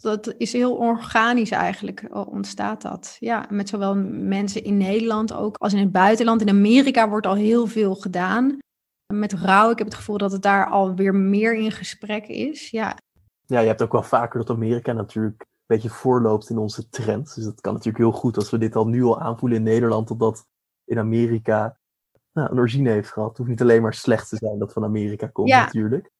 [0.00, 3.16] dat is heel organisch eigenlijk, eh, ontstaat dat.
[3.18, 6.40] Ja, met zowel mensen in Nederland ook als in het buitenland.
[6.40, 8.58] In Amerika wordt al heel veel gedaan
[9.12, 9.70] met rouw.
[9.70, 12.70] Ik heb het gevoel dat het daar alweer meer in gesprek is.
[12.70, 12.96] Ja.
[13.46, 17.34] ja, je hebt ook wel vaker dat Amerika natuurlijk een beetje voorloopt in onze trends.
[17.34, 20.18] Dus dat kan natuurlijk heel goed als we dit al nu al aanvoelen in Nederland,
[20.18, 20.46] dat
[20.84, 21.79] in Amerika
[22.32, 23.28] nou, een origine heeft gehad.
[23.28, 25.64] Het hoeft niet alleen maar slecht te zijn dat van Amerika komt ja.
[25.64, 26.10] natuurlijk.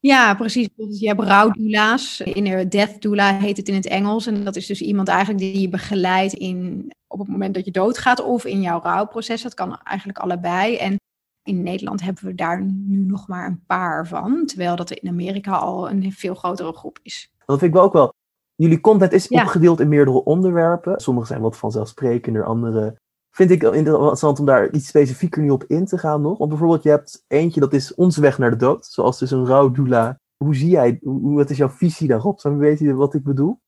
[0.00, 0.68] Ja, precies.
[0.76, 2.20] Je hebt rouwdoula's.
[2.20, 4.26] In de death doula heet het in het Engels.
[4.26, 7.70] En dat is dus iemand eigenlijk die je begeleidt in, op het moment dat je
[7.70, 9.42] doodgaat of in jouw rouwproces.
[9.42, 10.76] Dat kan eigenlijk allebei.
[10.76, 10.96] En
[11.42, 15.56] in Nederland hebben we daar nu nog maar een paar van, terwijl dat in Amerika
[15.56, 17.32] al een veel grotere groep is.
[17.46, 18.14] Dat vind ik wel ook wel.
[18.54, 21.00] Jullie content is opgedeeld in meerdere onderwerpen.
[21.00, 22.96] Sommige zijn wat vanzelfsprekender, andere
[23.36, 26.38] vind ik interessant om daar iets specifieker nu op in te gaan nog.
[26.38, 29.46] Want bijvoorbeeld, je hebt eentje dat is Onze Weg naar de Dood, zoals dus een
[29.46, 30.20] rouwdoula.
[30.36, 32.40] Hoe zie jij, hoe, wat is jouw visie daarop?
[32.40, 33.60] Zou je weten wat ik bedoel?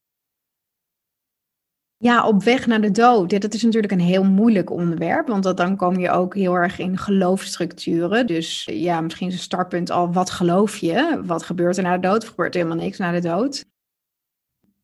[1.96, 3.30] Ja, op weg naar de dood.
[3.30, 6.54] Ja, dat is natuurlijk een heel moeilijk onderwerp, want dat, dan kom je ook heel
[6.54, 8.26] erg in geloofstructuren.
[8.26, 11.22] Dus ja, misschien is een startpunt al, wat geloof je?
[11.24, 12.22] Wat gebeurt er na de dood?
[12.22, 13.64] Of gebeurt er helemaal niks na de dood?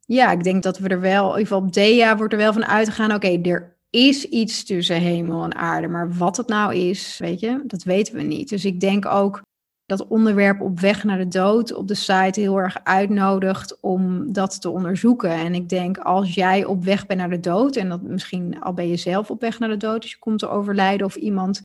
[0.01, 2.53] Ja, ik denk dat we er wel, in ieder geval op DEA wordt er wel
[2.53, 7.19] van uitgegaan, oké, er is iets tussen hemel en aarde, maar wat het nou is,
[7.19, 8.49] weet je, dat weten we niet.
[8.49, 9.43] Dus ik denk ook
[9.85, 14.61] dat onderwerp op weg naar de dood op de site heel erg uitnodigt om dat
[14.61, 15.31] te onderzoeken.
[15.31, 18.73] En ik denk als jij op weg bent naar de dood, en dat misschien al
[18.73, 21.61] ben je zelf op weg naar de dood, dus je komt te overlijden of iemand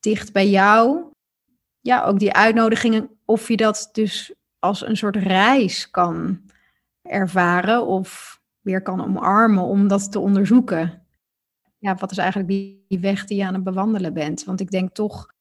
[0.00, 1.04] dicht bij jou,
[1.80, 6.40] ja, ook die uitnodigingen, of je dat dus als een soort reis kan
[7.02, 11.05] ervaren of weer kan omarmen om dat te onderzoeken.
[11.86, 14.44] Ja, wat is eigenlijk die weg die je aan het bewandelen bent?
[14.44, 15.34] Want ik denk toch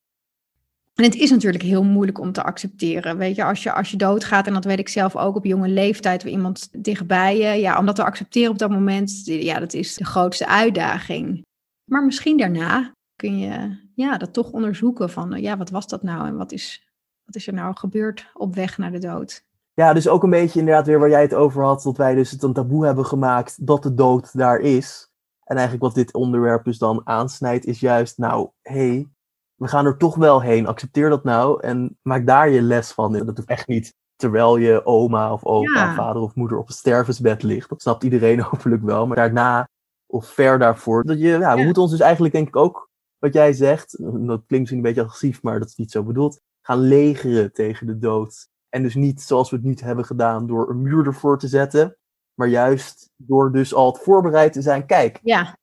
[0.96, 3.18] en het is natuurlijk heel moeilijk om te accepteren.
[3.18, 5.68] Weet je, als je, als je doodgaat, en dat weet ik zelf ook op jonge
[5.68, 9.74] leeftijd, waar iemand dichtbij je, ja, om dat te accepteren op dat moment, ja, dat
[9.74, 11.46] is de grootste uitdaging.
[11.92, 16.28] Maar misschien daarna kun je ja, dat toch onderzoeken van, ja, wat was dat nou
[16.28, 16.92] en wat is,
[17.26, 19.44] wat is er nou gebeurd op weg naar de dood?
[19.74, 22.32] Ja, dus ook een beetje inderdaad weer waar jij het over had, dat wij dus
[22.32, 25.10] het een taboe hebben gemaakt dat de dood daar is.
[25.46, 29.08] En eigenlijk wat dit onderwerp dus dan aansnijdt, is juist, nou, hé, hey,
[29.56, 30.68] we gaan er toch wel heen.
[30.68, 33.14] Accepteer dat nou en maak daar je les van.
[33.14, 37.44] Dat hoeft echt niet terwijl je oma of opa, vader of moeder op een stervensbed
[37.44, 37.70] ligt.
[37.70, 39.08] Dat snapt iedereen hopelijk wel.
[39.08, 39.70] Maar daarna
[40.06, 41.04] of ver daarvoor.
[41.04, 44.26] Dat je, ja, we moeten ons dus eigenlijk denk ik ook, wat jij zegt, dat
[44.26, 47.98] klinkt misschien een beetje agressief, maar dat is niet zo bedoeld, gaan legeren tegen de
[47.98, 48.48] dood.
[48.70, 51.98] En dus niet zoals we het nu hebben gedaan door een muur ervoor te zetten.
[52.36, 54.86] Maar juist door dus al het voorbereid te zijn.
[54.86, 55.58] Kijk, Ja,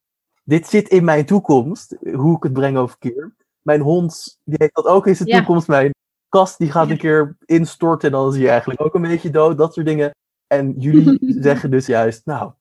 [0.44, 1.96] dit zit in mijn toekomst.
[2.14, 3.34] Hoe ik het breng over keer.
[3.62, 5.36] Mijn hond, die heeft dat ook in zijn Ja.
[5.36, 5.68] toekomst.
[5.68, 5.90] Mijn
[6.28, 8.08] kast, die gaat een keer instorten.
[8.10, 9.58] En dan is hij eigenlijk ook een beetje dood.
[9.58, 10.10] Dat soort dingen.
[10.46, 12.52] En jullie zeggen dus juist, nou,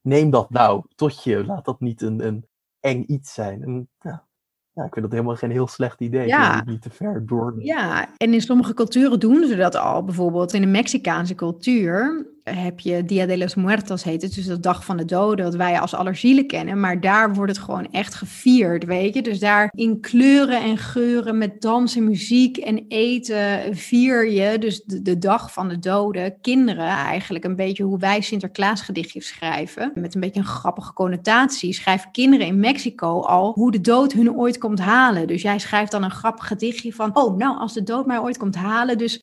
[0.00, 1.44] neem dat nou tot je.
[1.46, 2.46] Laat dat niet een, een
[2.80, 3.62] eng iets zijn.
[3.62, 4.26] En, ja,
[4.72, 6.26] ja, ik vind dat helemaal geen heel slecht idee.
[6.26, 6.62] Ja.
[6.64, 7.54] niet te ver door.
[7.58, 10.04] Ja, en in sommige culturen doen ze dat al.
[10.04, 14.60] Bijvoorbeeld in de Mexicaanse cultuur heb je Dia de los Muertos heet het, dus de
[14.60, 16.80] dag van de doden, wat wij als allerzielen kennen.
[16.80, 19.22] Maar daar wordt het gewoon echt gevierd, weet je.
[19.22, 24.82] Dus daar in kleuren en geuren met dans en muziek en eten vier je dus
[24.84, 26.40] de, de dag van de doden.
[26.40, 29.92] Kinderen eigenlijk een beetje hoe wij Sinterklaas gedichtjes schrijven.
[29.94, 34.34] Met een beetje een grappige connotatie schrijven kinderen in Mexico al hoe de dood hun
[34.34, 35.26] ooit komt halen.
[35.26, 38.38] Dus jij schrijft dan een grappig gedichtje van, oh nou als de dood mij ooit
[38.38, 38.98] komt halen.
[38.98, 39.22] Dus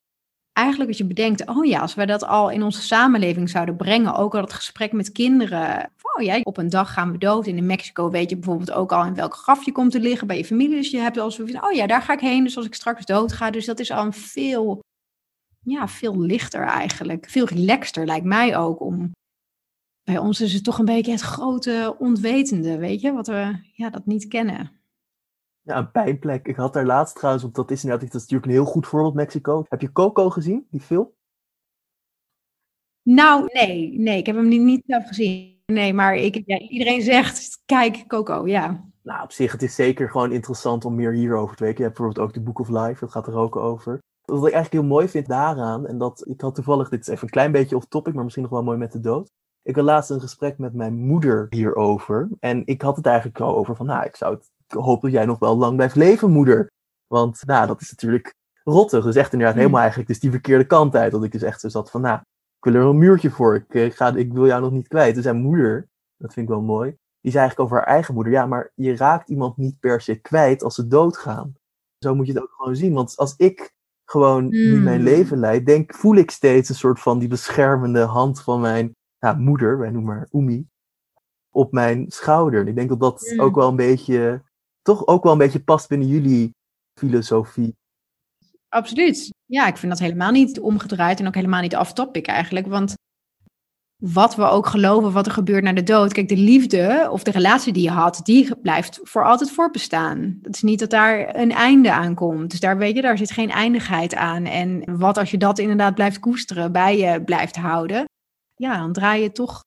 [0.55, 4.15] eigenlijk dat je bedenkt, oh ja, als wij dat al in onze samenleving zouden brengen,
[4.15, 5.91] ook al het gesprek met kinderen.
[6.01, 7.47] Oh ja, op een dag gaan we dood.
[7.47, 10.37] In Mexico weet je bijvoorbeeld ook al in welk graf je komt te liggen bij
[10.37, 10.75] je familie.
[10.75, 12.43] Dus je hebt al zoiets oh ja, daar ga ik heen.
[12.43, 13.51] Dus als ik straks dood ga.
[13.51, 14.79] Dus dat is al een veel,
[15.61, 17.29] ja, veel lichter eigenlijk.
[17.29, 19.11] Veel relaxter lijkt mij ook om.
[20.03, 23.89] Bij ons is het toch een beetje het grote onwetende, weet je, wat we ja,
[23.89, 24.74] dat niet kennen.
[25.65, 26.47] Ja, een pijnplek.
[26.47, 28.87] Ik had daar laatst trouwens, want dat is inderdaad dat is natuurlijk een heel goed
[28.87, 29.65] voorbeeld, Mexico.
[29.67, 31.11] Heb je Coco gezien, die film?
[33.01, 35.61] Nou, nee, nee, ik heb hem niet, niet zelf gezien.
[35.65, 38.89] Nee, maar ik, ja, iedereen zegt, kijk, Coco, ja.
[39.01, 41.77] Nou, op zich, het is zeker gewoon interessant om meer hierover te weten.
[41.77, 43.99] Je hebt bijvoorbeeld ook de Book of Life, dat gaat er ook over.
[44.21, 47.23] Wat ik eigenlijk heel mooi vind daaraan, en dat ik had toevallig, dit is even
[47.23, 49.31] een klein beetje off topic, maar misschien nog wel mooi met de dood.
[49.63, 52.29] Ik had laatst een gesprek met mijn moeder hierover.
[52.39, 55.25] En ik had het eigenlijk wel over van, nou, ik zou het, hoop dat jij
[55.25, 56.71] nog wel lang blijft leven, moeder.
[57.07, 59.03] Want, nou, dat is natuurlijk rottig.
[59.03, 59.61] Dus echt inderdaad Hmm.
[59.61, 61.11] helemaal eigenlijk dus die verkeerde kant uit.
[61.11, 62.19] Dat ik dus echt zo zat van, nou,
[62.57, 63.55] ik wil er een muurtje voor.
[63.55, 65.15] Ik, eh, ga, ik wil jou nog niet kwijt.
[65.15, 66.89] Dus zijn moeder, dat vind ik wel mooi,
[67.21, 68.33] die zei eigenlijk over haar eigen moeder.
[68.33, 71.55] Ja, maar je raakt iemand niet per se kwijt als ze doodgaan.
[71.97, 72.93] Zo moet je het ook gewoon zien.
[72.93, 73.73] Want als ik
[74.05, 74.83] gewoon nu Hmm.
[74.83, 78.95] mijn leven leid, denk, voel ik steeds een soort van die beschermende hand van mijn
[79.37, 80.67] moeder, wij noemen haar Oemi,
[81.49, 82.59] op mijn schouder.
[82.59, 83.39] En ik denk dat dat Hmm.
[83.41, 84.43] ook wel een beetje,
[84.85, 86.55] toch ook wel een beetje past binnen jullie
[86.99, 87.75] filosofie.
[88.69, 89.29] Absoluut.
[89.45, 92.67] Ja, ik vind dat helemaal niet omgedraaid en ook helemaal niet off-topic eigenlijk.
[92.67, 92.93] Want
[94.03, 96.13] wat we ook geloven, wat er gebeurt na de dood.
[96.13, 100.39] Kijk, de liefde of de relatie die je had, die blijft voor altijd voortbestaan.
[100.41, 102.51] Het is niet dat daar een einde aan komt.
[102.51, 104.45] Dus daar weet je, daar zit geen eindigheid aan.
[104.45, 108.05] En wat als je dat inderdaad blijft koesteren, bij je blijft houden.
[108.55, 109.63] Ja, dan draai je toch.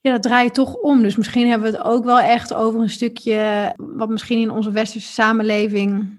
[0.00, 1.02] Ja, dat draai je toch om.
[1.02, 3.72] Dus misschien hebben we het ook wel echt over een stukje.
[3.76, 6.16] wat misschien in onze westerse samenleving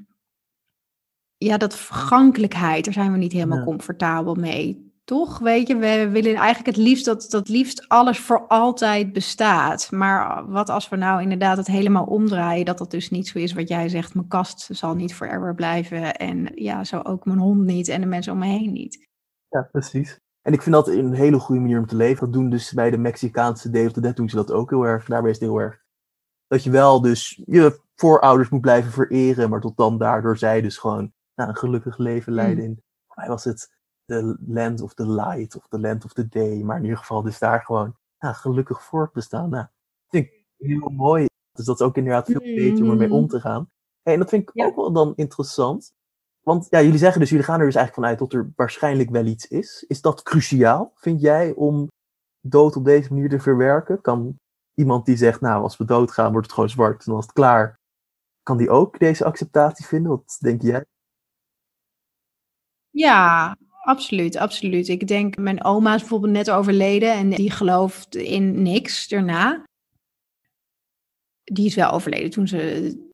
[1.38, 3.63] ja, dat vergankelijkheid, daar zijn we niet helemaal Ja.
[3.63, 4.88] comfortabel mee.
[5.04, 5.39] Toch?
[5.39, 9.92] Weet je, we willen eigenlijk het liefst dat, dat liefst alles voor altijd bestaat.
[9.92, 13.54] Maar wat als we nou inderdaad het helemaal omdraaien, dat dat dus niet zo is
[13.54, 14.13] wat jij zegt.
[14.15, 16.15] Mijn kast zal niet forever blijven.
[16.15, 19.08] En ja, zo ook mijn hond niet en de mensen om me heen niet.
[19.50, 20.20] Ja, precies.
[20.50, 22.20] En ik vind dat een hele goede manier om te leven.
[22.26, 24.84] Dat doen dus bij de Mexicaanse Day of the Dead doen ze dat ook heel
[24.84, 25.06] erg.
[25.06, 25.82] Daarbij is het heel erg.
[26.48, 30.78] Dat je wel dus je voorouders moet blijven vereren, maar tot dan daardoor zij dus
[30.78, 32.64] gewoon nou, een gelukkig leven leiden.
[32.64, 36.28] In, voor mij was het the land of the light of the land of the
[36.28, 36.62] day.
[36.62, 39.50] Maar in ieder geval dus daar gewoon nou, gelukkig voortbestaan.
[39.50, 41.26] Nou, dat vind ik heel mooi.
[41.52, 43.70] Dus dat is ook inderdaad veel beter om ermee om te gaan.
[44.04, 44.66] En dat vind ik Ja.
[44.66, 45.94] ook wel dan interessant.
[46.41, 49.25] Want ja, jullie zeggen dus, jullie gaan er dus eigenlijk vanuit dat er waarschijnlijk wel
[49.25, 49.86] iets is.
[49.88, 51.88] Is dat cruciaal, vind jij, om
[52.41, 54.02] dood op deze manier te verwerken?
[54.02, 54.39] Kan
[54.73, 57.34] iemand die zegt, nou, als we doodgaan, wordt het gewoon zwart en dan is het
[57.34, 57.80] klaar.
[58.43, 60.12] Kan die ook deze acceptatie vinden?
[60.12, 60.86] Wat denk jij?
[62.89, 64.88] Ja, absoluut, absoluut.
[64.88, 69.63] Ik denk, mijn oma is bijvoorbeeld net overleden en die gelooft in niks daarna.
[71.43, 73.09] Die is wel overleden toen ze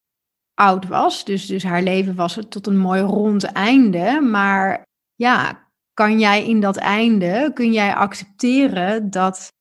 [0.56, 4.22] oud was, dus, dus haar leven was tot een mooi rond einde.
[4.22, 4.84] Maar
[5.16, 9.54] ja, kan jij in dat einde, kun jij accepteren dat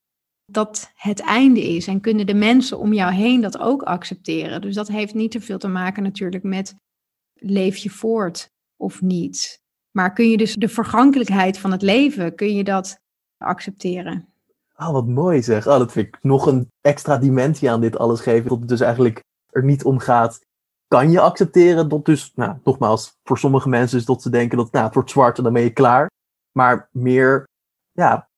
[0.52, 1.86] dat het einde is?
[1.86, 4.60] En kunnen de mensen om jou heen dat ook accepteren?
[4.60, 6.74] Dus dat heeft niet te veel te maken natuurlijk met
[7.34, 9.62] leef je voort of niet.
[9.90, 12.98] Maar kun je dus de vergankelijkheid van het leven, kun je dat
[13.38, 14.28] accepteren?
[14.74, 15.66] Ah, wat mooi zeg.
[15.66, 18.48] Oh, dat vind ik nog een extra dimensie aan dit alles geven.
[18.48, 20.40] Dat het dus eigenlijk er niet om gaat.
[20.94, 24.72] Kan je accepteren dat dus, nou, nogmaals, voor sommige mensen is dat ze denken dat,
[24.72, 26.10] nou, het wordt zwart en dan ben je klaar.
[26.52, 27.48] Maar meer,
[27.92, 28.28] ja,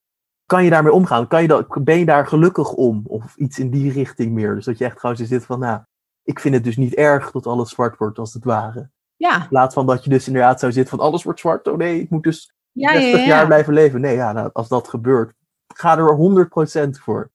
[0.46, 1.28] kan je daarmee omgaan?
[1.28, 3.02] Kan je dat, ben je daar gelukkig om?
[3.06, 4.54] Of iets in die richting meer?
[4.54, 5.80] Dus dat je echt gewoon zit van, nou,
[6.22, 8.90] ik vind het dus niet erg dat alles zwart wordt als het ware.
[9.16, 11.68] Ja, In plaats van dat je dus inderdaad zo zit van, alles wordt zwart.
[11.68, 13.26] Oh nee, ik moet dus ja, ja, 60 ja.
[13.26, 14.00] jaar blijven leven.
[14.00, 15.32] Nee, ja, nou, als dat gebeurt,
[15.74, 16.46] ga er
[16.86, 17.30] 100% voor.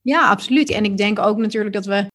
[0.00, 0.70] Ja, absoluut.
[0.70, 2.06] En ik denk ook natuurlijk dat we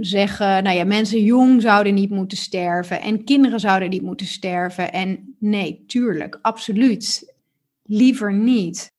[0.00, 4.92] zeggen, nou ja, mensen jong zouden niet moeten sterven en kinderen zouden niet moeten sterven.
[4.92, 7.34] En nee, tuurlijk, absoluut.
[7.82, 8.92] Liever niet.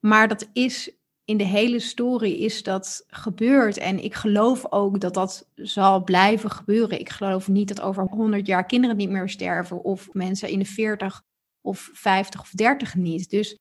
[0.00, 0.92] Maar dat is
[1.24, 3.76] in de hele story is dat gebeurd.
[3.76, 7.00] En ik geloof ook dat dat zal blijven gebeuren.
[7.00, 10.64] Ik geloof niet dat over 100 jaar kinderen niet meer sterven of mensen in de
[10.64, 11.22] 40
[11.60, 13.30] of 50 of 30 niet.
[13.30, 13.56] Dus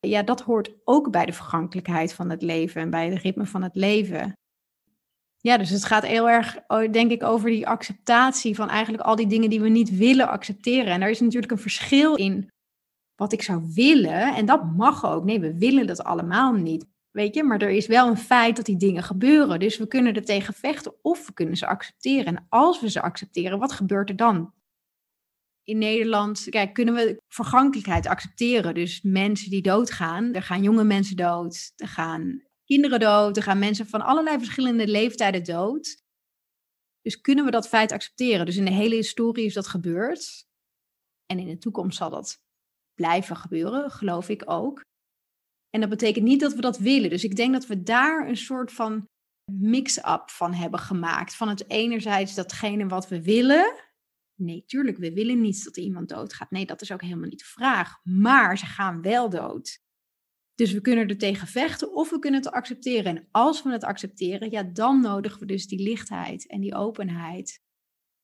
[0.00, 3.62] ja, dat hoort ook bij de vergankelijkheid van het leven en bij het ritme van
[3.62, 4.32] het leven.
[5.42, 9.16] Ja, dus het gaat heel erg, oh, denk ik, over die acceptatie van eigenlijk al
[9.16, 10.92] die dingen die we niet willen accepteren.
[10.92, 12.48] En daar is natuurlijk een verschil in
[13.14, 14.34] wat ik zou willen.
[14.34, 15.24] En dat mag ook.
[15.24, 16.86] Nee, we willen dat allemaal niet.
[17.10, 19.58] Weet je, maar er is wel een feit dat die dingen gebeuren.
[19.58, 22.36] Dus we kunnen er tegen vechten of we kunnen ze accepteren.
[22.36, 24.52] En als we ze accepteren, wat gebeurt er dan?
[25.64, 28.74] In Nederland, kijk, kunnen we vergankelijkheid accepteren.
[28.74, 33.58] Dus mensen die doodgaan, er gaan jonge mensen dood, er gaan kinderen dood, er gaan
[33.58, 36.02] mensen van allerlei verschillende leeftijden dood.
[37.00, 38.46] Dus kunnen we dat feit accepteren?
[38.46, 40.44] Dus in de hele historie is dat gebeurd.
[41.26, 42.38] En in de toekomst zal dat
[42.94, 44.84] blijven gebeuren, geloof ik ook.
[45.70, 47.10] En dat betekent niet dat we dat willen.
[47.10, 49.08] Dus ik denk dat we daar een soort van
[49.52, 51.34] mix-up van hebben gemaakt.
[51.34, 53.74] Van het enerzijds datgene wat we willen.
[54.34, 56.50] Nee, tuurlijk, we willen niet dat iemand doodgaat.
[56.50, 58.00] Nee, dat is ook helemaal niet de vraag.
[58.02, 59.78] Maar ze gaan wel dood.
[60.60, 63.16] Dus we kunnen er tegen vechten of we kunnen het accepteren.
[63.16, 67.60] En als we het accepteren, ja, dan nodigen we dus die lichtheid en die openheid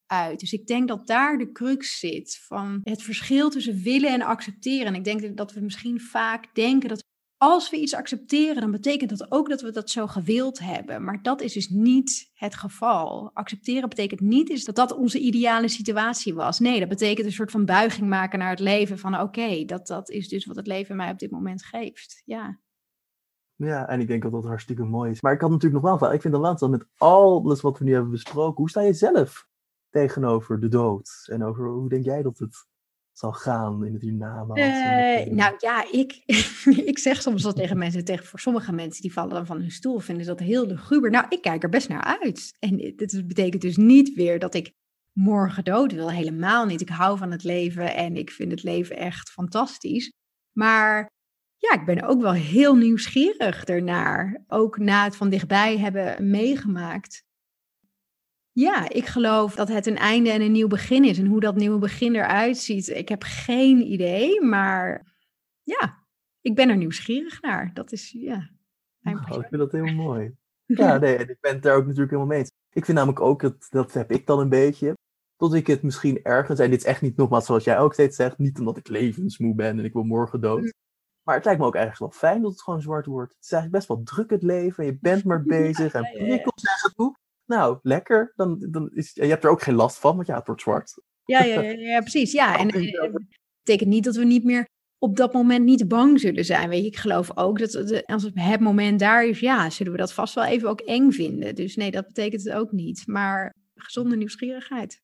[0.05, 0.39] uit.
[0.39, 4.85] Dus ik denk dat daar de crux zit van het verschil tussen willen en accepteren.
[4.85, 7.05] En ik denk dat we misschien vaak denken dat
[7.37, 11.03] als we iets accepteren, dan betekent dat ook dat we dat zo gewild hebben.
[11.03, 13.31] Maar dat is dus niet het geval.
[13.33, 16.59] Accepteren betekent niet is dat dat onze ideale situatie was.
[16.59, 18.97] Nee, dat betekent een soort van buiging maken naar het leven.
[18.97, 22.21] Van oké, dat, dat is dus wat het leven mij op dit moment geeft.
[22.25, 22.59] Ja.
[23.55, 25.21] Ja, en ik denk dat dat hartstikke mooi is.
[25.21, 27.93] Maar ik had natuurlijk nog wel, ik vind dan laatst met alles wat we nu
[27.93, 29.47] hebben besproken, hoe sta je zelf
[29.89, 31.27] tegenover de dood?
[31.31, 32.67] En over hoe denk jij dat het
[33.17, 34.59] zal gaan in het hiernamaals?
[34.59, 36.23] Uh, nou ja, ik,
[36.91, 39.71] ik zeg soms wel tegen mensen, tegen, voor sommige mensen die vallen dan van hun
[39.71, 41.09] stoel, vinden dat heel luguber.
[41.09, 42.55] Nou, ik kijk er best naar uit.
[42.59, 44.71] En dit betekent dus niet weer dat ik
[45.13, 46.81] morgen dood wil, helemaal niet.
[46.81, 50.11] Ik hou van het leven en ik vind het leven echt fantastisch.
[50.51, 51.09] Maar
[51.57, 54.43] ja, ik ben ook wel heel nieuwsgierig ernaar.
[54.47, 57.23] Ook na het van dichtbij hebben meegemaakt.
[58.59, 61.19] Ja, ik geloof dat het een einde en een nieuw begin is.
[61.19, 64.41] En hoe dat nieuwe begin eruit ziet, ik heb geen idee.
[64.41, 65.13] Maar
[65.63, 66.05] ja,
[66.41, 67.73] ik ben er nieuwsgierig naar.
[67.73, 68.49] Dat is, ja.
[69.03, 70.35] Oh, ik vind dat heel mooi.
[70.65, 72.51] Ja, nee, ik ben het daar ook natuurlijk helemaal mee eens.
[72.69, 74.93] Ik vind namelijk ook, dat, dat heb ik dan een beetje,
[75.35, 78.15] tot ik het misschien ergens, en dit is echt niet nogmaals zoals jij ook steeds
[78.15, 80.61] zegt, niet omdat ik levensmoe ben en ik wil morgen dood.
[80.61, 80.73] Mm.
[81.23, 83.33] Maar het lijkt me ook ergens wel fijn dat het gewoon zwart wordt.
[83.33, 84.83] Het is eigenlijk best wel druk het leven.
[84.83, 87.15] En je bent maar bezig en prikkels zeggen toe.
[87.47, 88.33] Nou, lekker.
[88.35, 91.01] Dan, dan is, je hebt er ook geen last van, want ja, het wordt zwart.
[91.25, 92.31] Ja, ja, ja, ja precies.
[92.31, 93.13] Ja, en het eh,
[93.63, 94.67] betekent niet dat we niet meer
[94.97, 96.69] op dat moment niet bang zullen zijn.
[96.69, 100.13] Weet je, ik geloof ook dat als het moment daar is, ja, zullen we dat
[100.13, 101.55] vast wel even ook eng vinden.
[101.55, 103.07] Dus nee, dat betekent het ook niet.
[103.07, 105.01] Maar gezonde nieuwsgierigheid.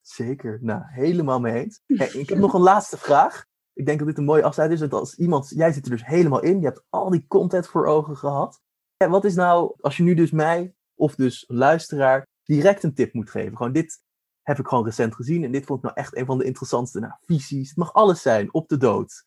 [0.00, 0.58] Zeker.
[0.62, 1.82] Nou, helemaal mee eens.
[2.20, 3.44] ik heb nog een laatste vraag.
[3.72, 4.88] Ik denk dat dit een mooie afsluiting is.
[4.88, 6.60] Dat als iemand, jij zit er dus helemaal in.
[6.60, 8.60] Je hebt al die content voor ogen gehad.
[8.96, 13.12] En wat is nou, als je nu dus mij of dus luisteraar direct een tip
[13.12, 13.56] moet geven.
[13.56, 14.04] Gewoon dit
[14.42, 17.00] heb ik gewoon recent gezien en dit vond ik nou echt een van de interessantste
[17.00, 17.68] nou, visies.
[17.68, 19.24] Het mag alles zijn, op de dood.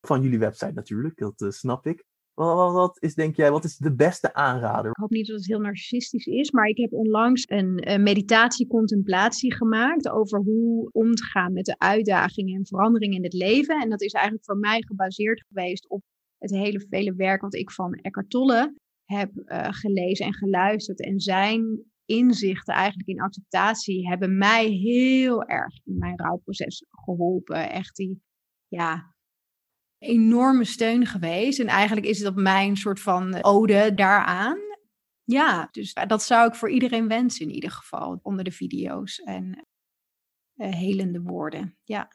[0.00, 2.04] Van jullie website natuurlijk, dat uh, snap ik.
[2.34, 4.90] Wat, is, denk jij, wat is de beste aanrader?
[4.90, 9.54] Ik hoop niet dat het heel narcistisch is, maar ik heb onlangs een, een meditatie-contemplatie
[9.54, 13.80] gemaakt over hoe om te gaan met de uitdagingen en veranderingen in het leven.
[13.80, 16.02] En dat is eigenlijk voor mij gebaseerd geweest op
[16.38, 21.00] het hele vele werk wat ik van Eckhart Tolle heb uh, gelezen en geluisterd.
[21.00, 27.70] En zijn inzichten eigenlijk in acceptatie hebben mij heel erg in mijn rouwproces geholpen.
[27.70, 28.22] Echt die,
[28.68, 29.14] ja,
[29.98, 31.60] enorme steun geweest.
[31.60, 34.58] En eigenlijk is het op mij een soort van ode daaraan.
[35.24, 39.66] Ja, dus dat zou ik voor iedereen wensen in ieder geval, onder de video's en
[40.56, 41.76] uh, helende woorden.
[41.82, 42.08] Ja.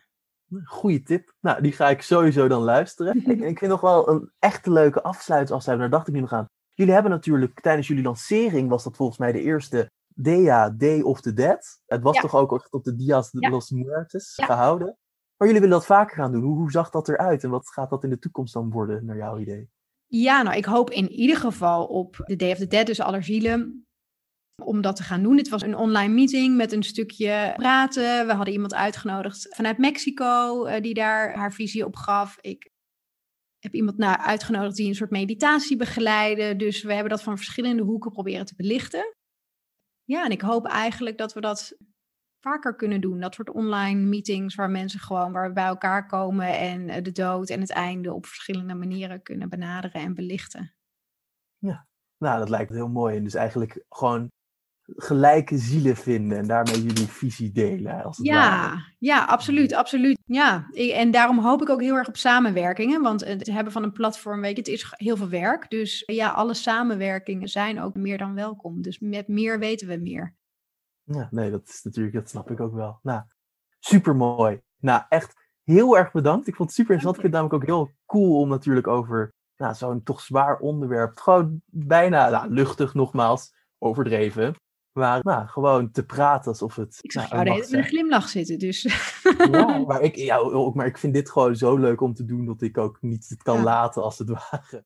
[0.63, 1.35] Goeie tip.
[1.39, 3.17] Nou, die ga ik sowieso dan luisteren.
[3.31, 5.89] ik, ik, vind nog wel een echte leuke afsluitafsluiter.
[5.89, 6.45] Daar dacht ik nu nog aan.
[6.80, 11.21] Jullie hebben natuurlijk tijdens jullie lancering, was dat volgens mij de eerste DEA, Day of
[11.21, 11.82] the Dead.
[11.86, 14.97] Het was toch ook op de Dias de los Muertes gehouden.
[15.38, 16.43] Maar jullie willen dat vaker gaan doen.
[16.43, 19.17] Hoe, hoe zag dat eruit en wat gaat dat in de toekomst dan worden, naar
[19.17, 19.69] jouw idee?
[20.07, 23.88] Ja, nou, ik hoop in ieder geval op de Day of the Dead, dus Allerzielen,
[24.63, 25.38] om dat te gaan doen.
[25.38, 28.27] Het was een online meeting met een stukje praten.
[28.27, 32.38] We hadden iemand uitgenodigd vanuit Mexico, uh, die daar haar visie op gaf.
[32.41, 32.71] Ik
[33.60, 36.57] heb iemand uitgenodigd die een soort meditatie begeleiden.
[36.57, 39.16] Dus we hebben dat van verschillende hoeken proberen te belichten.
[40.03, 41.78] Ja, en ik hoop eigenlijk dat we dat
[42.39, 43.20] vaker kunnen doen.
[43.20, 47.12] Dat soort online meetings waar mensen gewoon waar we bij elkaar komen en eh, de
[47.12, 50.74] dood en het einde op verschillende manieren kunnen benaderen en belichten.
[51.57, 51.88] Ja,
[52.18, 53.16] nou dat lijkt heel mooi.
[53.16, 54.28] En dus eigenlijk gewoon
[54.95, 58.03] gelijke zielen vinden en daarmee jullie visie delen.
[58.03, 60.19] Als het ja, ja, absoluut, absoluut.
[60.25, 63.91] Ja, en daarom hoop ik ook heel erg op samenwerkingen, want het hebben van een
[63.91, 65.69] platform, weet je, het is heel veel werk.
[65.69, 68.81] Dus ja, alle samenwerkingen zijn ook meer dan welkom.
[68.81, 70.35] Dus met meer weten we meer.
[71.03, 72.99] Ja, nee, dat is natuurlijk, dat snap ik ook wel.
[73.01, 73.21] Nou,
[73.79, 74.61] super mooi.
[74.79, 75.33] Nou, echt
[75.63, 76.47] heel erg bedankt.
[76.47, 77.15] Ik vond het super interessant.
[77.15, 81.17] Ik vind het namelijk ook heel cool om natuurlijk over nou, zo'n toch zwaar onderwerp,
[81.17, 84.55] gewoon bijna nou, luchtig nogmaals, overdreven,
[84.93, 86.97] maar nou, gewoon te praten alsof het.
[87.01, 88.81] Ik zag nou, jou met een glimlach zitten, dus.
[89.51, 92.45] Ja, maar ik, ja, ook, maar ik vind dit gewoon zo leuk om te doen
[92.45, 94.83] dat ik ook niet het kan laten als het ware.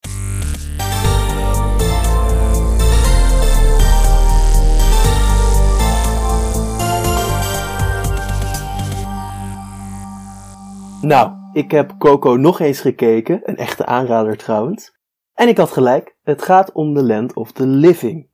[11.02, 14.92] Nou, ik heb Coco nog eens gekeken, een echte aanrader trouwens.
[15.34, 18.32] En ik had gelijk, het gaat om The Land of the Living.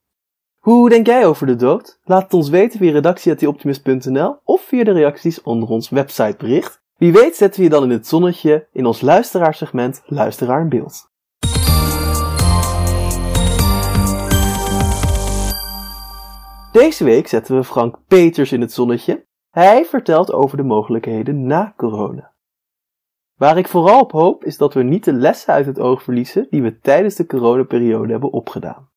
[0.60, 2.00] Hoe denk jij over de dood?
[2.04, 6.82] Laat het ons weten via redactie.optimist.nl of via de reacties onder ons websitebericht.
[6.98, 11.08] Wie weet zetten we je dan in het zonnetje in ons luisteraarsegment Luisteraar in Beeld.
[16.72, 19.26] Deze week zetten we Frank Peters in het zonnetje.
[19.50, 22.34] Hij vertelt over de mogelijkheden na corona.
[23.36, 26.48] Waar ik vooral op hoop is dat we niet de lessen uit het oog verliezen
[26.50, 28.89] die we tijdens de coronaperiode hebben opgedaan.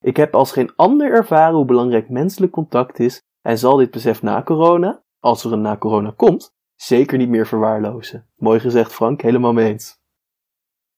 [0.00, 4.22] Ik heb als geen ander ervaren hoe belangrijk menselijk contact is en zal dit besef
[4.22, 8.26] na corona, als er een na corona komt, zeker niet meer verwaarlozen.
[8.36, 9.96] Mooi gezegd Frank, helemaal mee eens.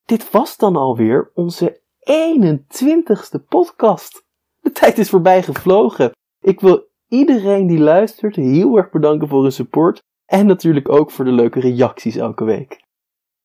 [0.05, 4.26] Dit was dan alweer onze 21ste podcast.
[4.61, 6.11] De tijd is voorbij gevlogen.
[6.40, 11.24] Ik wil iedereen die luistert heel erg bedanken voor hun support en natuurlijk ook voor
[11.24, 12.84] de leuke reacties elke week.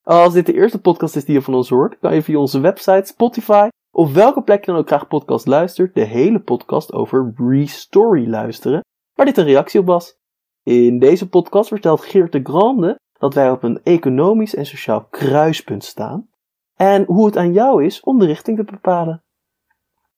[0.03, 2.59] Als dit de eerste podcast is die je van ons hoort, kan je via onze
[2.59, 7.33] website, Spotify of welke plek je dan ook graag podcast luistert, de hele podcast over
[7.35, 8.83] Restory luisteren,
[9.13, 10.17] waar dit een reactie op was.
[10.63, 15.83] In deze podcast vertelt Geert de Grande dat wij op een economisch en sociaal kruispunt
[15.83, 16.29] staan
[16.75, 19.23] en hoe het aan jou is om de richting te bepalen.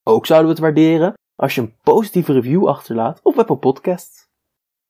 [0.04, 4.28] Ook zouden we het waarderen als je een positieve review achterlaat op Apple Podcasts.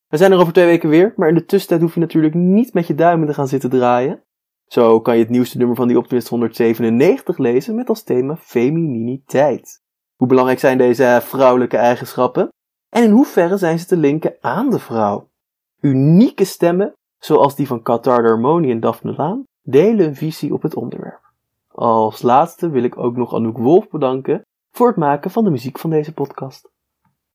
[0.08, 2.74] We zijn er over twee weken weer, maar in de tussentijd hoef je natuurlijk niet
[2.74, 4.24] met je duimen te gaan zitten draaien.
[4.68, 9.82] Zo kan je het nieuwste nummer van die Optimist 197 lezen met als thema femininiteit.
[10.16, 12.50] Hoe belangrijk zijn deze vrouwelijke eigenschappen?
[12.90, 15.30] En in hoeverre zijn ze te linken aan de vrouw?
[15.80, 20.76] Unieke stemmen, zoals die van Qatar Harmonie en Daphne Laan, delen een visie op het
[20.76, 21.32] onderwerp.
[21.72, 24.42] Als laatste wil ik ook nog Anouk Wolf bedanken
[24.72, 26.70] voor het maken van de muziek van deze podcast.